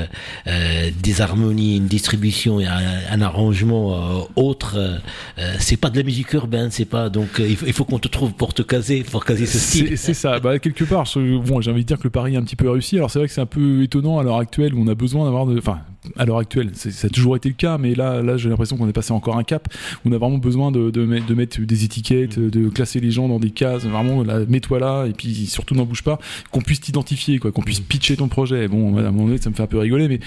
euh, 0.47 0.89
des 1.01 1.21
harmonies, 1.21 1.77
une 1.77 1.87
distribution 1.87 2.59
et 2.59 2.65
un, 2.65 2.79
un 3.11 3.21
arrangement 3.21 3.93
euh, 3.93 4.21
autre, 4.35 4.75
euh, 4.77 5.55
c'est 5.59 5.77
pas 5.77 5.89
de 5.89 5.97
la 5.97 6.03
musique 6.03 6.31
urbaine, 6.33 6.71
c'est 6.71 6.85
pas 6.85 7.09
donc 7.09 7.39
il 7.39 7.55
faut, 7.55 7.65
faut 7.71 7.85
qu'on 7.85 7.99
te 7.99 8.07
trouve 8.07 8.33
pour 8.33 8.53
te 8.53 8.61
caser, 8.61 9.03
pour 9.03 9.25
caser 9.25 9.45
ce 9.45 9.59
C'est 9.59 9.77
style. 9.79 9.97
c'est 9.97 10.13
ça, 10.13 10.39
bah, 10.39 10.59
quelque 10.59 10.83
part, 10.83 11.05
bon, 11.15 11.61
j'ai 11.61 11.71
envie 11.71 11.83
de 11.83 11.87
dire 11.87 11.97
que 11.97 12.05
le 12.05 12.09
pari 12.09 12.35
est 12.35 12.37
un 12.37 12.43
petit 12.43 12.55
peu 12.55 12.69
réussi. 12.69 12.97
Alors 12.97 13.11
c'est 13.11 13.19
vrai 13.19 13.27
que 13.27 13.33
c'est 13.33 13.41
un 13.41 13.45
peu 13.45 13.83
étonnant 13.83 14.19
à 14.19 14.23
l'heure 14.23 14.37
actuelle 14.37 14.73
où 14.73 14.81
on 14.81 14.87
a 14.87 14.95
besoin 14.95 15.25
d'avoir 15.25 15.45
de. 15.45 15.57
Enfin, 15.57 15.79
à 16.17 16.25
l'heure 16.25 16.37
actuelle, 16.37 16.71
ça 16.75 17.07
a 17.07 17.09
toujours 17.09 17.35
été 17.35 17.49
le 17.49 17.55
cas, 17.55 17.77
mais 17.77 17.93
là, 17.93 18.21
là 18.21 18.37
j'ai 18.37 18.47
l'impression 18.49 18.77
qu'on 18.77 18.87
est 18.87 18.93
passé 18.93 19.11
encore 19.11 19.37
un 19.37 19.43
cap 19.43 19.67
on 20.05 20.11
a 20.13 20.17
vraiment 20.17 20.37
besoin 20.37 20.71
de, 20.71 20.89
de, 20.91 21.05
mettre, 21.05 21.25
de 21.25 21.33
mettre 21.33 21.59
des 21.61 21.83
étiquettes, 21.83 22.39
de 22.39 22.69
classer 22.69 22.99
les 23.01 23.11
gens 23.11 23.27
dans 23.27 23.39
des 23.39 23.49
cases, 23.51 23.83
vraiment, 23.85 24.23
mets-toi 24.47 24.79
là, 24.79 25.05
et 25.05 25.11
puis 25.13 25.45
surtout 25.47 25.75
n'en 25.75 25.85
bouge 25.85 26.03
pas, 26.03 26.19
qu'on 26.51 26.61
puisse 26.61 26.79
t'identifier, 26.81 27.37
quoi, 27.39 27.51
qu'on 27.51 27.61
puisse 27.61 27.79
pitcher 27.81 28.15
ton 28.15 28.27
projet. 28.29 28.67
Bon, 28.67 28.97
à 28.97 29.01
un 29.01 29.11
moment 29.11 29.25
donné, 29.25 29.37
ça 29.39 29.49
me 29.49 29.55
fait 29.55 29.63
un 29.63 29.67
peu 29.67 29.77
rigoler, 29.77 30.07
mais 30.07 30.19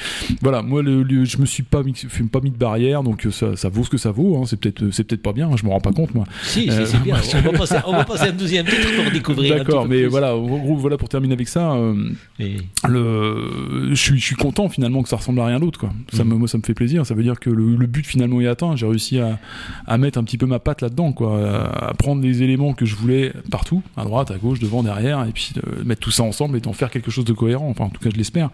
voilà, 0.43 0.63
moi, 0.63 0.83
le, 0.83 1.03
le- 1.03 1.25
je 1.25 1.39
me 1.39 1.47
suis 1.47 1.63
pas 1.63 1.83
mis, 1.83 1.95
pas 2.31 2.41
mis 2.41 2.51
de 2.51 2.57
barrière, 2.57 3.03
donc 3.03 3.27
ça, 3.31 3.57
ça 3.57 3.69
vaut 3.71 3.85
ce 3.85 3.91
que 3.91 3.97
ça 3.99 4.11
vaut. 4.11 4.37
Hein, 4.37 4.45
c'est 4.47 4.59
peut-être, 4.61 4.91
c'est 4.91 5.05
peut-être 5.05 5.23
pas 5.23 5.33
bien, 5.33 5.49
hein, 5.49 5.57
je 5.57 5.65
me 5.65 5.71
rends 5.71 5.81
pas 5.81 5.93
compte, 5.93 6.15
moi. 6.15 6.25
Si, 6.43 6.69
Euh, 6.69 6.85
c'est 6.85 6.93
c'est 6.93 7.03
bien. 7.03 7.17
On 7.35 7.41
va, 7.53 7.59
passer, 7.59 7.77
on 7.87 7.93
va 7.93 8.05
passer 8.05 8.25
à 8.25 8.29
un 8.29 8.33
deuxième 8.33 8.67
titre 8.67 9.03
pour 9.03 9.11
découvrir. 9.13 9.57
D'accord, 9.57 9.87
mais 9.89 10.01
plus. 10.03 10.07
voilà, 10.09 10.37
en 10.37 10.41
gros, 10.59 10.77
voilà 10.77 10.97
pour 10.99 11.09
terminer 11.09 11.35
avec 11.35 11.49
ça. 11.49 11.73
euh, 11.73 11.95
Et- 12.39 12.57
le, 12.89 13.89
je 13.91 13.95
suis, 13.95 14.19
je 14.19 14.25
suis 14.25 14.37
content 14.37 14.69
finalement 14.69 15.03
que 15.03 15.09
ça 15.09 15.17
ressemble 15.17 15.41
à 15.41 15.47
rien 15.47 15.59
d'autre, 15.63 15.79
quoi. 15.79 15.91
Ça 16.13 16.23
Mhm. 16.25 16.31
me, 16.31 16.37
moi, 16.37 16.49
ça 16.49 16.59
me 16.59 16.63
fait 16.63 16.75
plaisir. 16.75 17.07
Ça 17.07 17.15
veut 17.15 17.23
dire 17.23 17.41
que 17.41 17.49
le, 17.49 17.77
le 17.77 17.87
but 17.87 18.07
finalement 18.07 18.41
est 18.43 18.47
atteint. 18.47 18.77
J'ai 18.77 18.87
réussi 18.87 19.19
à, 19.19 19.39
à 19.87 19.97
mettre 19.97 20.19
un 20.19 20.25
petit 20.25 20.37
peu 20.37 20.45
ma 20.47 20.59
patte 20.59 20.83
là-dedans, 20.83 21.13
quoi. 21.13 21.39
À, 21.49 21.89
à 21.89 21.95
prendre 21.95 22.21
les 22.23 22.43
éléments 22.43 22.75
que 22.75 22.85
je 22.85 22.95
voulais 22.97 23.33
partout, 23.51 23.83
à 23.97 24.05
droite, 24.05 24.31
à 24.31 24.37
gauche, 24.37 24.59
devant, 24.59 24.83
derrière, 24.83 25.25
et 25.27 25.33
puis 25.33 25.53
de 25.55 25.83
mettre 25.85 26.01
tout 26.03 26.11
ça 26.11 26.23
ensemble 26.25 26.59
et 26.59 26.61
d'en 26.61 26.73
faire 26.75 26.91
quelque 26.91 27.11
chose 27.11 27.25
de 27.25 27.33
cohérent. 27.33 27.69
Enfin, 27.71 27.85
en 27.85 27.89
tout 27.91 28.01
cas, 28.01 28.11
je 28.13 28.19
l'espère. 28.19 28.51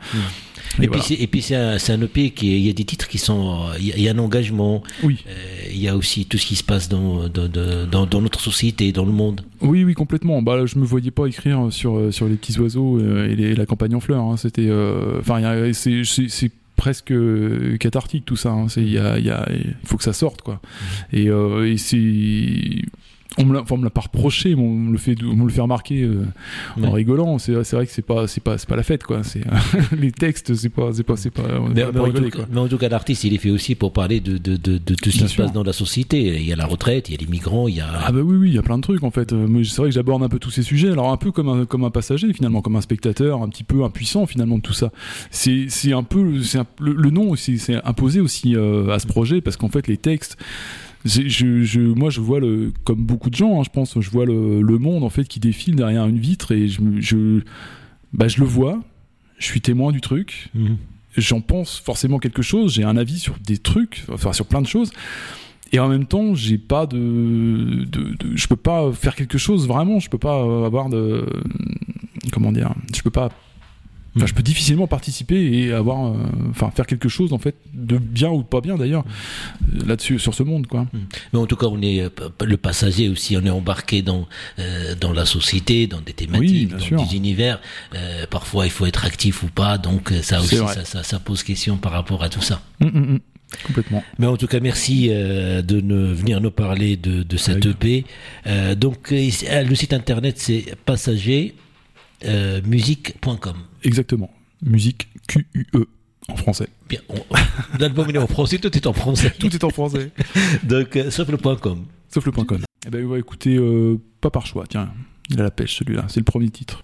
Et, 0.81 0.87
voilà. 0.87 0.91
puis 0.93 1.01
c'est- 1.03 1.23
et 1.23 1.27
puis 1.27 1.43
c'est 1.43 1.57
un, 1.57 1.79
c'est 1.79 1.93
un 1.93 2.01
EP 2.03 2.31
qui 2.31 2.57
il 2.59 2.67
y 2.67 2.71
a 2.71 2.73
des 2.75 2.85
titres 2.85 3.09
qui 3.09 3.19
sont 3.19 3.61
euh, 3.71 3.75
il 3.81 3.87
y 3.87 3.93
a- 3.93 3.97
il 3.97 4.03
y, 4.03 4.09
a 4.09 4.13
un 4.13 4.19
engagement 4.19 4.83
Oui. 5.03 5.25
euh, 5.27 5.33
il 5.73 5.79
y 5.81 5.89
a 5.89 5.97
aussi 5.97 6.27
tout 6.27 6.37
ce 6.37 6.45
qui 6.47 6.57
se 6.57 6.63
passe 6.65 6.89
dans 6.89 7.27
dans, 7.29 8.07
dans, 8.07 8.21
notre 8.21 8.41
société 8.41 8.93
dans 8.93 9.05
le 9.07 9.13
monde 9.13 9.41
Oui, 9.63 9.83
oui, 9.85 9.95
complètement. 9.95 10.43
Bah, 10.43 10.67
je 10.67 10.79
me 10.79 10.85
voyais 10.85 11.11
pas 11.11 11.27
écrire 11.27 11.69
sur, 11.71 11.97
euh, 11.97 12.11
sur 12.13 12.27
les 12.29 12.35
petits 12.37 12.59
oiseaux 12.61 12.99
euh, 12.99 13.31
et 13.31 13.35
les- 13.37 13.55
la 13.55 13.65
campagne 13.67 13.95
en 13.95 14.01
fleurs. 14.01 14.23
hein. 14.23 14.37
C'était, 14.37 14.67
euh, 14.69 15.19
enfin, 15.21 15.41
c'est 15.73 16.51
presque 16.79 17.11
euh, 17.13 17.77
cathartique 17.77 18.25
tout 18.25 18.37
ça. 18.37 18.51
hein. 18.53 18.67
Il 18.77 18.89
y 18.91 18.99
a, 18.99 19.19
il 19.19 19.27
y 19.27 19.31
a- 19.31 19.47
faut 19.85 19.99
que 19.99 20.05
ça 20.05 20.15
sorte, 20.15 20.41
quoi. 20.41 20.61
Et, 21.13 21.29
euh, 21.29 21.71
et 21.71 21.77
c'est, 21.77 22.83
on 23.39 23.45
me 23.47 23.55
l'a, 23.55 23.61
enfin, 23.63 23.75
on 23.75 23.79
me 23.79 23.85
l'a 23.85 23.91
pas 23.91 24.03
reproché, 24.03 24.55
mais 24.55 24.63
on 24.63 24.75
me 24.75 24.93
le 24.93 24.99
fait, 24.99 25.17
on 25.23 25.35
me 25.37 25.45
le 25.45 25.51
fait 25.51 25.61
remarquer 25.61 26.03
euh, 26.03 26.25
en 26.83 26.91
rigolant. 26.91 27.39
C'est, 27.39 27.53
vrai 27.53 27.87
que 27.87 27.93
c'est 27.93 28.03
pas, 28.03 28.27
c'est 28.27 28.43
pas, 28.43 28.59
c'est 28.59 28.69
pas 28.69 28.77
la 28.77 28.83
fête, 28.83 29.05
quoi. 29.05 29.23
C'est 29.23 29.43
les 29.99 30.13
textes, 30.13 30.55
c'est 30.55 30.69
pas, 30.69 30.91
c'est 30.93 31.03
pas, 31.05 31.17
c'est 31.17 31.31
pas. 31.31 31.43
mais, 31.75 31.83
pas 31.83 31.87
mais 31.93 31.93
pour 31.99 32.07
en 32.09 32.11
tout, 32.13 32.31
cas- 32.31 32.47
mais 32.51 32.59
en 32.61 32.69
tout 32.69 32.79
cas 32.79 32.89
l'artiste 32.89 33.25
il 33.25 33.35
est 33.35 33.39
fait 33.39 33.51
aussi 33.51 33.75
pour 33.75 33.93
parler 33.93 34.21
de, 34.21 34.39
de, 34.39 34.57
de, 34.57 34.79
de 34.79 34.95
tout 34.95 35.11
ce 35.11 35.19
qui 35.19 35.29
se 35.29 35.37
passe 35.37 35.53
dans 35.53 35.63
la 35.63 35.73
société 35.73 36.37
il 36.37 36.45
y 36.47 36.53
a 36.53 36.57
la 36.57 36.67
retraite 36.67 37.09
il 37.09 37.13
y 37.13 37.15
a 37.17 37.21
les 37.21 37.27
migrants 37.27 37.69
il 37.69 37.77
y 37.77 37.81
a 37.81 37.89
Ah 38.05 38.13
bah 38.13 38.21
oui 38.21 38.37
oui, 38.37 38.49
il 38.49 38.55
y 38.55 38.59
a 38.59 38.63
plein 38.63 38.77
de 38.79 38.83
trucs 38.83 39.03
en 39.03 39.11
fait. 39.11 39.33
Euh, 39.33 39.63
c'est 39.65 39.77
vrai 39.79 39.89
que 39.91 39.95
j'aborde 39.95 40.23
un 40.23 40.29
peu 40.29 40.39
tous 40.39 40.51
ces 40.51 40.63
sujets. 40.63 40.91
Alors 40.91 41.11
un 41.11 41.17
peu 41.17 41.33
comme 41.33 41.49
un, 41.49 41.65
comme 41.67 41.85
un 41.85 41.91
passager 41.91 42.33
finalement, 42.33 42.61
comme 42.63 42.77
un 42.77 42.81
spectateur, 42.81 43.43
un 43.43 43.49
petit 43.49 43.65
peu 43.65 43.85
impuissant 43.85 44.27
finalement 44.27 44.57
de 44.57 44.63
tout 44.63 44.73
ça. 44.73 44.91
C'est 45.31 45.67
c'est 45.69 45.93
un 45.93 46.03
peu 46.03 46.43
c'est 46.43 46.59
le, 46.81 46.93
le 46.93 47.11
nom 47.11 47.35
c'est 47.37 47.57
c'est 47.59 47.77
imposé 47.85 48.21
aussi 48.21 48.57
euh, 48.57 48.89
à 48.91 48.99
ce 48.99 49.07
projet 49.07 49.41
parce 49.41 49.57
qu'en 49.57 49.69
fait 49.69 49.87
les 49.89 49.97
textes 49.97 50.37
je, 51.05 51.63
je, 51.63 51.81
moi, 51.81 52.11
je 52.11 52.21
vois 52.21 52.41
le, 52.41 52.73
comme 52.85 53.05
beaucoup 53.05 53.31
de 53.31 53.35
gens, 53.37 53.61
hein, 53.61 53.63
je 53.65 53.71
pense, 53.71 53.99
je 54.01 54.11
vois 54.11 54.27
le, 54.27 54.61
le 54.63 54.79
monde 54.79 55.05
en 55.05 55.11
fait 55.11 55.25
qui 55.25 55.41
défile 55.41 55.77
derrière 55.77 56.07
une 56.07 56.19
vitre 56.19 56.53
et 56.53 56.69
je, 56.69 56.81
je, 56.99 57.41
bah, 58.13 58.29
je 58.29 58.41
le 58.41 58.47
vois, 58.47 58.83
je 59.39 59.45
suis 59.47 59.61
témoin 59.61 59.93
du 59.93 60.01
truc, 60.01 60.51
Mhm. 60.55 60.77
j'en 61.17 61.41
pense 61.41 61.79
forcément 61.79 62.19
quelque 62.19 62.43
chose, 62.43 62.75
j'ai 62.75 62.85
un 62.85 62.97
avis 62.97 63.19
sur 63.19 63.37
des 63.45 63.59
trucs, 63.59 64.05
enfin 64.13 64.33
sur 64.33 64.47
plein 64.47 64.61
de 64.63 64.67
choses. 64.67 64.91
Et 65.71 65.79
en 65.81 65.89
même 65.89 66.07
temps, 66.07 66.35
j'ai 66.35 66.57
pas 66.57 66.87
de, 66.87 66.97
de, 67.85 68.15
de- 68.19 68.37
je 68.37 68.47
peux 68.49 68.57
pas 68.57 68.91
faire 68.93 69.15
quelque 69.15 69.37
chose 69.37 69.69
vraiment, 69.69 70.01
je 70.01 70.09
peux 70.09 70.17
pas 70.19 70.41
avoir 70.65 70.89
de, 70.89 71.27
comment 72.33 72.53
dire, 72.53 72.75
je 72.97 73.03
peux 73.03 73.11
pas, 73.11 73.29
enfin, 74.19 74.27
je 74.27 74.35
peux 74.35 74.43
difficilement 74.43 74.87
participer 74.87 75.37
et 75.59 75.73
avoir, 75.73 76.07
euh, 76.13 76.17
enfin, 76.51 76.71
faire 76.71 76.87
quelque 76.87 77.09
chose 77.09 77.33
en 77.33 77.39
fait 77.39 77.55
de 77.75 77.97
bien 77.99 78.29
ou 78.31 78.43
de 78.43 78.47
pas 78.47 78.61
bien 78.61 78.77
d'ailleurs 78.77 79.05
euh, 79.75 79.87
là-dessus 79.87 80.19
sur 80.19 80.35
ce 80.35 80.43
monde 80.43 80.67
quoi. 80.67 80.87
mais 81.33 81.39
en 81.39 81.47
tout 81.47 81.57
cas 81.57 81.67
on 81.67 81.81
est 81.81 82.03
euh, 82.03 82.11
le 82.45 82.57
passager 82.57 83.09
aussi 83.09 83.37
on 83.37 83.45
est 83.45 83.51
embarqué 83.51 84.03
dans 84.03 84.27
euh, 84.59 84.95
dans 85.01 85.13
la 85.13 85.25
société 85.25 85.87
dans 85.87 86.01
des 86.01 86.07
Oui, 86.09 86.15
thématiques 86.15 86.69
dans 86.69 86.79
sûr. 86.79 87.03
des 87.03 87.17
univers 87.17 87.61
Euh, 87.95 88.27
parfois 88.29 88.67
il 88.67 88.71
faut 88.73 88.87
être 88.87 89.05
actif 89.05 89.43
ou 89.43 89.49
pas 89.49 89.79
donc 89.79 90.13
ça 90.23 90.41
aussi 90.41 90.57
ça, 90.57 90.85
ça, 90.85 91.03
ça 91.03 91.19
pose 91.19 91.43
question 91.43 91.77
par 91.79 91.93
rapport 91.93 92.23
à 92.23 92.29
tout 92.29 92.43
ça 92.43 92.61
Hum, 92.81 92.89
hum, 92.95 93.03
hum. 93.15 93.19
Complètement. 93.67 94.05
Mais 94.19 94.27
en 94.27 94.37
tout 94.37 94.47
cas, 94.47 94.61
merci 94.61 95.07
euh, 95.09 95.63
de 95.63 95.81
ne, 95.81 96.13
venir 96.13 96.39
nous 96.43 96.51
parler 96.51 96.99
de, 96.99 97.23
de 97.23 97.37
cette 97.39 97.65
Avec- 97.65 97.83
EP. 97.83 98.05
Euh, 98.47 98.75
donc, 98.75 99.11
euh, 99.11 99.31
le 99.67 99.75
site 99.75 99.95
internet, 99.95 100.35
c'est 100.39 100.67
passagermusique.com. 102.21 103.57
Exactement. 103.85 104.31
Musique 104.63 105.09
Q-U-E 105.29 105.87
en 106.29 106.37
français. 106.37 106.69
Bien, 106.89 107.01
on- 107.09 107.25
l'album 107.79 108.07
il 108.11 108.17
est 108.17 108.19
en 108.19 108.27
français, 108.27 108.59
tout 108.59 108.75
est 108.77 108.87
en 108.87 108.93
français. 108.93 109.33
Tout 109.39 109.55
est 109.55 109.65
en 109.65 109.71
français. 109.71 110.11
Donc, 110.65 110.97
euh, 110.97 111.11
sauf 111.11 111.29
le 111.29 111.37
point 111.37 111.57
.com. 111.57 111.85
Sauf 112.09 112.25
le 112.27 112.33
point 112.33 112.45
.com. 112.45 112.61
Eh 112.87 112.91
ben, 112.91 113.05
on 113.05 113.09
va 113.11 113.19
écouter 113.19 113.57
euh, 113.57 113.99
pas 114.21 114.31
par 114.31 114.47
choix. 114.47 114.65
Tiens, 114.69 114.91
il 115.31 115.41
a 115.41 115.45
la 115.45 115.51
pêche 115.51 115.77
celui-là. 115.79 116.05
C'est 116.09 116.21
le 116.21 116.25
premier 116.25 116.49
titre. 116.51 116.83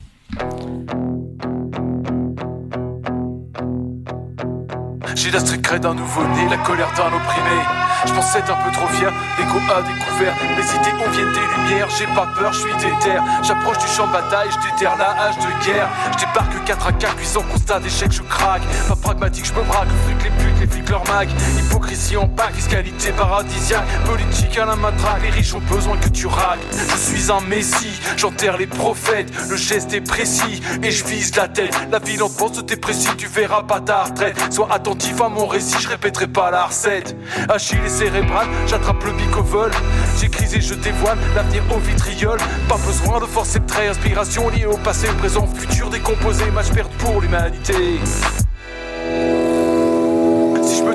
J'ai 5.17 5.31
la 5.31 5.39
street 5.41 5.79
d'un 5.81 5.95
nouveau-né, 5.95 6.49
la 6.51 6.59
colère 6.59 6.93
d'un 6.97 7.07
opprimé. 7.07 7.61
Je 8.07 8.13
pense 8.13 8.35
être 8.37 8.51
un 8.51 8.63
peu 8.63 8.71
trop 8.73 8.87
fier, 8.89 9.13
l'ego 9.39 9.59
a 9.71 9.83
découvert. 9.83 10.35
Les 10.57 10.75
idées 10.75 10.95
on 11.05 11.11
vient 11.11 11.27
des 11.27 11.73
lumières, 11.73 11.89
j'ai 11.99 12.07
pas 12.07 12.29
peur, 12.39 12.53
je 12.53 12.61
suis 12.61 12.75
déter. 12.75 13.19
J'approche 13.43 13.79
du 13.79 13.87
champ 13.87 14.07
de 14.07 14.13
bataille, 14.13 14.49
je 14.51 14.71
déterre 14.71 14.97
la 14.97 15.11
hache 15.23 15.39
de 15.39 15.65
guerre. 15.65 15.89
Je 16.13 16.25
débarque 16.25 16.65
4 16.65 16.87
à 16.87 16.93
4, 16.93 17.15
puissant 17.17 17.43
constat 17.43 17.81
d'échec, 17.81 18.13
je 18.13 18.23
craque. 18.23 18.63
Pas 18.89 18.97
pragmatique, 18.97 19.47
je 19.47 19.53
me 19.53 19.63
braque, 19.63 19.89
le 19.89 20.15
fric, 20.15 20.25
les 20.25 20.45
putes, 20.45 20.61
les 20.61 20.67
flics, 20.67 20.89
leur 20.91 21.05
mag. 21.09 21.29
Hypocrisie 21.59 22.17
en 22.17 22.27
bac, 22.27 22.55
fiscalité 22.55 23.13
paradisiaque. 23.13 23.87
Politique 24.05 24.59
à 24.59 24.67
la 24.67 24.77
matraque, 24.77 25.23
les 25.23 25.31
riches 25.31 25.55
ont 25.55 25.61
besoin 25.61 25.97
que 25.97 26.09
tu 26.09 26.27
raques. 26.27 26.61
Je 26.73 26.97
suis 26.97 27.33
un 27.33 27.41
messie, 27.41 28.01
j'enterre 28.17 28.59
les 28.59 28.67
prophètes. 28.67 29.33
Le 29.49 29.57
geste 29.57 29.93
est 29.93 30.01
précis 30.01 30.63
et 30.83 30.91
je 30.91 31.05
vise 31.05 31.35
la 31.37 31.49
tête. 31.49 31.75
La 31.91 31.99
ville 31.99 32.23
en 32.23 32.29
pense 32.29 32.65
tes 32.67 32.77
précis, 32.77 33.09
tu 33.17 33.27
verras 33.27 33.63
pas 33.63 33.81
ta 33.81 34.05
retraite. 34.05 34.37
Sois 34.51 34.69
attentif 34.71 35.21
à 35.21 35.29
mon 35.29 35.47
récit, 35.47 35.77
je 35.81 35.89
répéterai 35.89 36.27
pas 36.27 36.51
la 36.51 36.67
recette. 36.67 37.17
Achille 37.49 37.79
et 37.95 38.05
cérébral, 38.05 38.47
j'attrape 38.67 39.05
le 39.05 39.13
bic 39.13 39.37
au 39.37 39.43
vol. 39.43 39.71
J'écris 40.19 40.55
et 40.55 40.61
je 40.61 40.75
dévoile 40.75 41.19
l'avenir 41.35 41.63
au 41.75 41.79
vitriol. 41.79 42.39
Pas 42.69 42.79
besoin 42.79 43.21
de 43.21 43.27
forcer 43.27 43.61
de 43.61 43.67
trait, 43.67 43.89
inspiration 43.89 44.49
liée 44.49 44.67
au 44.67 44.77
passé, 44.77 45.09
au 45.09 45.15
présent, 45.15 45.45
au 45.45 45.57
futur 45.57 45.91
décomposé, 45.91 46.51
match 46.51 46.71
perte 46.71 46.93
pour 46.95 47.21
l'humanité. 47.21 48.01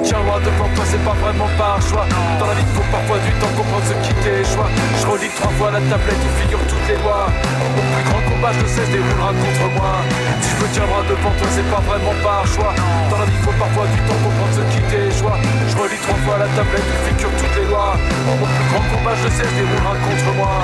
Tiens 0.10 0.26
loin 0.26 0.42
devant 0.42 0.66
toi, 0.74 0.84
c'est 0.90 1.06
pas 1.06 1.14
vraiment 1.22 1.46
par 1.54 1.78
choix. 1.86 2.02
Dans 2.40 2.48
la 2.50 2.56
vie, 2.58 2.66
faut 2.74 2.90
parfois 2.90 3.22
du 3.22 3.30
temps 3.38 3.54
comprendre 3.54 3.86
ce 3.86 3.94
qui 4.02 4.14
t'échoue. 4.26 4.66
Je 4.98 5.06
relis 5.06 5.30
trois 5.38 5.54
fois 5.54 5.70
la 5.70 5.78
tablette 5.86 6.18
où 6.26 6.32
figurent 6.42 6.66
toutes 6.66 6.88
les 6.90 6.98
lois. 6.98 7.30
Mon 7.78 8.02
grand 8.10 8.24
combat, 8.26 8.50
je 8.58 8.66
sais, 8.66 8.90
se 8.90 8.90
déroulera 8.90 9.30
contre 9.38 9.70
moi. 9.78 10.02
Si 10.42 10.50
je 10.50 10.58
me 10.58 10.68
tiens 10.74 10.88
loin 10.90 11.06
devant 11.06 11.30
toi, 11.38 11.48
c'est 11.54 11.70
pas 11.70 11.84
vraiment 11.86 12.18
par 12.26 12.42
choix. 12.50 12.74
Dans 13.14 13.22
la 13.22 13.26
vie, 13.30 13.38
faut 13.46 13.54
parfois 13.54 13.86
du 13.86 14.02
temps 14.10 14.18
comprendre 14.26 14.54
ce 14.58 14.66
qui 14.74 14.82
t'échoue. 14.90 15.30
Je 15.70 15.76
relis 15.78 16.02
trois 16.02 16.18
fois 16.26 16.42
la 16.42 16.50
tablette 16.58 16.90
où 16.90 16.98
figurent 17.06 17.38
toutes 17.38 17.56
les 17.62 17.70
lois. 17.70 17.94
Mon 18.26 18.34
grand 18.42 18.86
combat, 18.90 19.14
je 19.14 19.30
sais, 19.30 19.46
se 19.46 19.54
déroulera 19.62 19.94
contre 19.94 20.30
moi. 20.42 20.58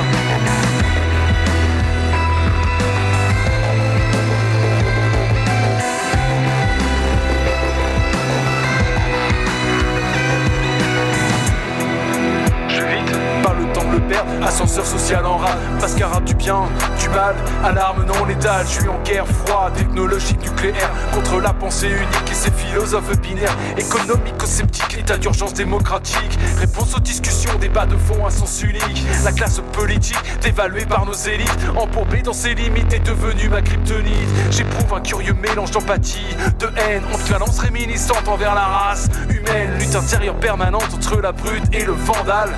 Du 16.25 16.33
bien, 16.33 16.63
du 16.99 17.09
mal, 17.09 17.35
alarme 17.63 18.03
non 18.05 18.25
létale. 18.25 18.65
Je 18.67 18.79
suis 18.79 18.89
en 18.89 18.99
guerre 19.03 19.27
froide, 19.27 19.73
technologique 19.75 20.41
nucléaire 20.41 20.89
contre 21.13 21.39
la 21.39 21.53
pensée 21.53 21.87
unique 21.87 22.31
et 22.31 22.33
ses 22.33 22.51
philosophes 22.51 23.19
binaires. 23.21 23.55
Économico-sceptique, 23.77 24.97
état 24.99 25.17
d'urgence 25.17 25.53
démocratique. 25.53 26.39
Réponse 26.57 26.95
aux 26.95 26.99
discussions, 26.99 27.55
débat 27.59 27.85
de 27.85 27.95
fond 27.95 28.25
à 28.25 28.31
sens 28.31 28.61
unique. 28.63 29.05
La 29.23 29.31
classe 29.31 29.61
politique, 29.71 30.17
dévaluée 30.41 30.85
par 30.85 31.05
nos 31.05 31.13
élites, 31.13 31.57
embourbée 31.75 32.21
dans 32.21 32.33
ses 32.33 32.55
limites, 32.55 32.91
est 32.93 33.05
devenue 33.05 33.49
ma 33.49 33.61
kryptonite. 33.61 34.29
J'éprouve 34.49 34.93
un 34.95 35.01
curieux 35.01 35.33
mélange 35.33 35.71
d'empathie, 35.71 36.35
de 36.59 36.67
haine, 36.77 37.03
ambivalence 37.13 37.59
réminiscente 37.59 38.27
envers 38.27 38.55
la 38.55 38.65
race 38.65 39.07
humaine. 39.29 39.77
Lutte 39.79 39.95
intérieure 39.95 40.35
permanente 40.35 40.89
entre 40.93 41.21
la 41.21 41.31
brute 41.31 41.63
et 41.71 41.85
le 41.85 41.93
vandale. 41.93 42.49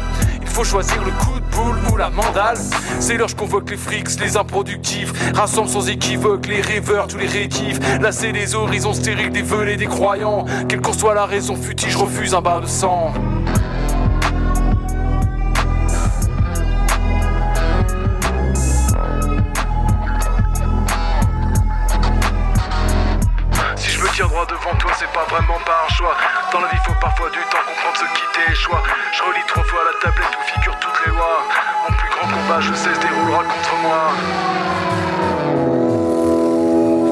Il 0.42 0.48
faut 0.48 0.64
choisir 0.64 1.04
le 1.04 1.12
coup 1.12 1.37
ou 1.92 1.98
la 1.98 2.10
mandale. 2.10 2.58
C'est 3.00 3.18
l'heure, 3.18 3.28
je 3.28 3.36
convoque 3.36 3.70
les 3.70 3.78
frics, 3.78 4.20
les 4.20 4.38
improductifs. 4.38 5.12
Rassemble 5.34 5.70
sans 5.70 5.90
équivoque 5.90 6.48
les 6.48 6.62
rêveurs, 6.62 7.08
tous 7.08 7.18
les 7.18 7.28
rétifs. 7.28 7.80
C'est 8.12 8.32
les 8.32 8.56
horizons 8.56 8.94
stériles 8.94 9.32
des 9.32 9.42
velés 9.42 9.78
des 9.78 9.88
croyants. 9.88 10.46
Quelle 10.68 10.82
qu'en 10.82 10.94
soit 10.94 11.14
la 11.14 11.26
raison 11.26 11.56
futile, 11.56 11.90
je 11.90 11.98
refuse 11.98 12.34
un 12.34 12.42
bain 12.42 12.62
de 12.62 12.66
sang. 12.66 13.14
Si 23.76 23.92
je 23.92 24.02
me 24.02 24.08
tiens 24.16 24.28
droit 24.28 24.46
devant 24.46 24.76
toi, 24.80 24.92
c'est 24.98 25.12
pas 25.12 25.26
vraiment 25.30 25.60
par 25.66 25.90
choix. 25.90 26.16
Dans 26.52 26.60
la 26.60 26.68
vie, 26.68 26.78
faut 26.86 26.94
parfois 27.02 27.30
du 27.30 27.40
temps 27.52 27.58
comprendre 27.68 27.98
ce 27.98 28.06
qui 28.18 28.26
t'échoue. 28.34 28.72
Je 29.14 29.24
relis 29.24 29.46
trois 29.48 29.64
fois 29.64 29.80
la 29.86 30.10
tablette 30.10 30.37
sais, 32.62 32.90
se 32.94 33.00
déroulera 33.00 33.44
contre 33.46 33.74
moi. 33.86 34.10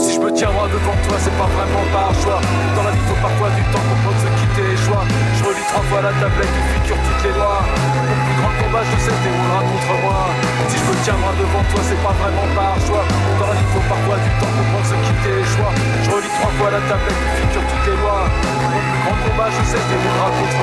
Si 0.01 0.15
je 0.15 0.19
me 0.19 0.33
tiens 0.33 0.49
droit 0.49 0.67
devant 0.67 0.97
toi, 1.05 1.17
c'est 1.21 1.37
pas 1.37 1.45
vraiment 1.45 1.85
par 1.93 2.09
choix. 2.17 2.41
Dans 2.75 2.81
la 2.81 2.91
vie, 2.91 3.05
faut 3.05 3.21
parfois 3.21 3.49
du 3.53 3.61
temps 3.69 3.85
comprendre 3.85 4.19
ce 4.25 4.29
qui 4.41 4.47
t'échoue. 4.57 5.05
Je 5.37 5.43
relis 5.45 5.67
trois 5.69 5.85
fois 5.85 6.01
la 6.01 6.13
tablette 6.17 6.49
où 6.49 6.63
figurent 6.73 6.97
toutes 6.97 7.23
les 7.29 7.33
lois. 7.37 7.61
Mon 7.61 8.17
plus 8.25 8.35
grand 8.41 8.53
combat, 8.57 8.83
je 8.89 8.97
sais, 8.97 9.13
se 9.13 9.21
déroulera 9.21 9.61
contre 9.69 9.93
moi. 10.01 10.33
Si 10.65 10.77
je 10.81 10.85
me 10.89 10.93
tiens 11.05 11.17
droit 11.21 11.35
devant 11.37 11.63
toi, 11.69 11.81
c'est 11.85 12.01
pas 12.01 12.15
vraiment 12.17 12.49
par 12.57 12.73
choix. 12.81 13.05
Dans 13.37 13.45
la 13.45 13.53
vie, 13.53 13.69
faut 13.69 13.85
parfois 13.85 14.17
du 14.17 14.31
temps 14.41 14.49
comprendre 14.49 14.87
ce 14.89 14.97
qui 14.97 15.13
t'échoue. 15.21 15.69
Je 16.05 16.09
relis 16.09 16.33
trois 16.41 16.53
fois 16.57 16.69
la 16.73 16.81
tablette 16.89 17.21
où 17.21 17.29
figurent 17.37 17.69
toutes 17.69 17.85
les 17.85 17.97
lois. 18.01 18.25
Mon 18.73 18.81
plus 18.81 19.01
grand 19.05 19.17
combat, 19.29 19.49
je 19.53 19.61
sais, 19.61 19.77
se 19.77 19.87
déroulera 19.93 20.27
contre 20.41 20.54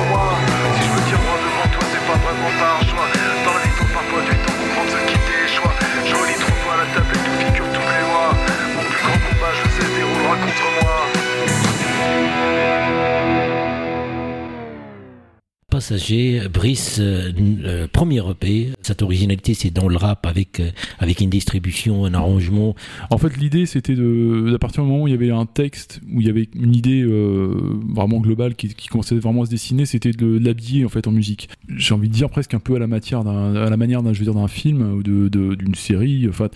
Passager, 15.83 16.47
Brice, 16.47 16.99
euh, 17.01 17.33
euh, 17.65 17.87
premier 17.91 18.21
EP. 18.29 18.69
Cette 18.83 19.01
originalité, 19.01 19.53
c'est 19.53 19.71
dans 19.71 19.87
le 19.87 19.95
rap 19.97 20.25
avec, 20.25 20.59
euh, 20.59 20.69
avec 20.99 21.21
une 21.21 21.29
distribution, 21.29 22.05
un 22.05 22.13
arrangement. 22.13 22.75
En 23.09 23.17
fait, 23.17 23.37
l'idée, 23.37 23.65
c'était 23.65 23.95
de, 23.95 24.51
à 24.53 24.59
partir 24.59 24.83
du 24.83 24.89
moment 24.89 25.03
où 25.03 25.07
il 25.07 25.11
y 25.11 25.13
avait 25.13 25.31
un 25.31 25.45
texte, 25.45 26.01
où 26.11 26.21
il 26.21 26.27
y 26.27 26.29
avait 26.29 26.47
une 26.55 26.75
idée 26.75 27.01
euh, 27.01 27.53
vraiment 27.89 28.19
globale 28.19 28.55
qui, 28.55 28.69
qui 28.73 28.87
commençait 28.87 29.15
vraiment 29.15 29.43
à 29.43 29.45
se 29.45 29.51
dessiner, 29.51 29.85
c'était 29.85 30.11
de, 30.11 30.37
l'habiller 30.37 30.85
en 30.85 30.89
fait 30.89 31.07
en 31.07 31.11
musique. 31.11 31.49
J'ai 31.75 31.93
envie 31.93 32.09
de 32.09 32.13
dire 32.13 32.29
presque 32.29 32.53
un 32.53 32.59
peu 32.59 32.75
à 32.75 32.79
la 32.79 32.87
matière, 32.87 33.25
à 33.27 33.69
la 33.69 33.77
manière 33.77 34.03
d'un, 34.03 34.13
je 34.13 34.19
veux 34.19 34.25
dire, 34.25 34.33
d'un 34.35 34.47
film 34.47 34.81
ou 34.95 35.03
de, 35.03 35.29
d'une 35.55 35.75
série. 35.75 36.27
Enfin, 36.29 36.49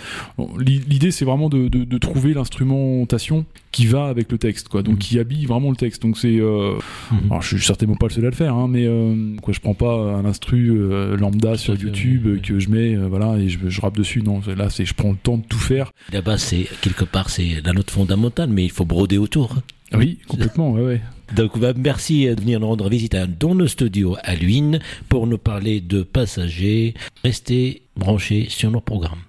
l'idée, 0.59 1.11
c'est 1.11 1.25
vraiment 1.25 1.49
de, 1.49 1.67
de, 1.67 1.83
de 1.83 1.97
trouver 1.97 2.33
l'instrumentation 2.33 3.45
qui 3.71 3.85
va 3.85 4.05
avec 4.05 4.31
le 4.31 4.37
texte, 4.37 4.69
quoi. 4.69 4.81
Donc, 4.81 4.95
Mhm. 4.95 4.99
qui 4.99 5.19
habille 5.19 5.45
vraiment 5.45 5.69
le 5.69 5.75
texte. 5.75 6.01
Donc, 6.01 6.17
c'est, 6.17 6.39
euh, 6.39 6.73
Mhm. 7.11 7.17
alors, 7.29 7.41
je 7.43 7.55
suis 7.57 7.65
certainement 7.65 7.95
pas 7.95 8.07
le 8.07 8.13
seul 8.13 8.25
à 8.25 8.29
le 8.29 8.35
faire, 8.35 8.55
hein, 8.55 8.67
mais 8.67 8.85
euh, 8.87 9.35
quoi, 9.41 9.53
je 9.53 9.59
prends 9.59 9.75
pas 9.75 9.93
un 9.93 10.25
instru 10.25 10.75
lambda 11.17 11.55
sur 11.57 11.75
YouTube 11.75 12.16
que 12.19 12.59
je 12.59 12.69
mets, 12.69 12.95
euh, 12.95 13.07
voilà, 13.07 13.37
et 13.37 13.49
je, 13.49 13.59
je 13.67 13.81
rappe 13.81 13.97
dessus. 13.97 14.21
Non, 14.21 14.41
là, 14.55 14.69
c'est, 14.69 14.85
je 14.85 14.93
prends 14.93 15.11
le 15.11 15.17
temps 15.17 15.37
de 15.37 15.43
tout 15.45 15.57
faire. 15.59 15.91
Là-bas, 16.11 16.37
c'est 16.37 16.67
quelque 16.81 17.05
part, 17.05 17.29
c'est 17.29 17.61
la 17.63 17.73
note 17.73 17.91
fondamentale, 17.91 18.49
mais 18.49 18.65
il 18.65 18.71
faut 18.71 18.85
broder 18.85 19.17
autour. 19.17 19.55
Oui, 19.93 20.19
complètement, 20.27 20.71
ouais, 20.73 20.81
ouais. 20.81 21.01
Donc, 21.35 21.57
bah, 21.59 21.73
merci 21.75 22.25
de 22.25 22.39
venir 22.41 22.59
nous 22.59 22.67
rendre 22.67 22.89
visite 22.89 23.15
à- 23.15 23.27
dans 23.27 23.55
nos 23.55 23.67
studios 23.67 24.15
à 24.23 24.35
Luynes 24.35 24.79
pour 25.09 25.27
nous 25.27 25.37
parler 25.37 25.79
de 25.81 26.03
passagers. 26.03 26.93
Restez 27.23 27.83
branchés 27.95 28.47
sur 28.49 28.69
nos 28.71 28.81
programmes. 28.81 29.19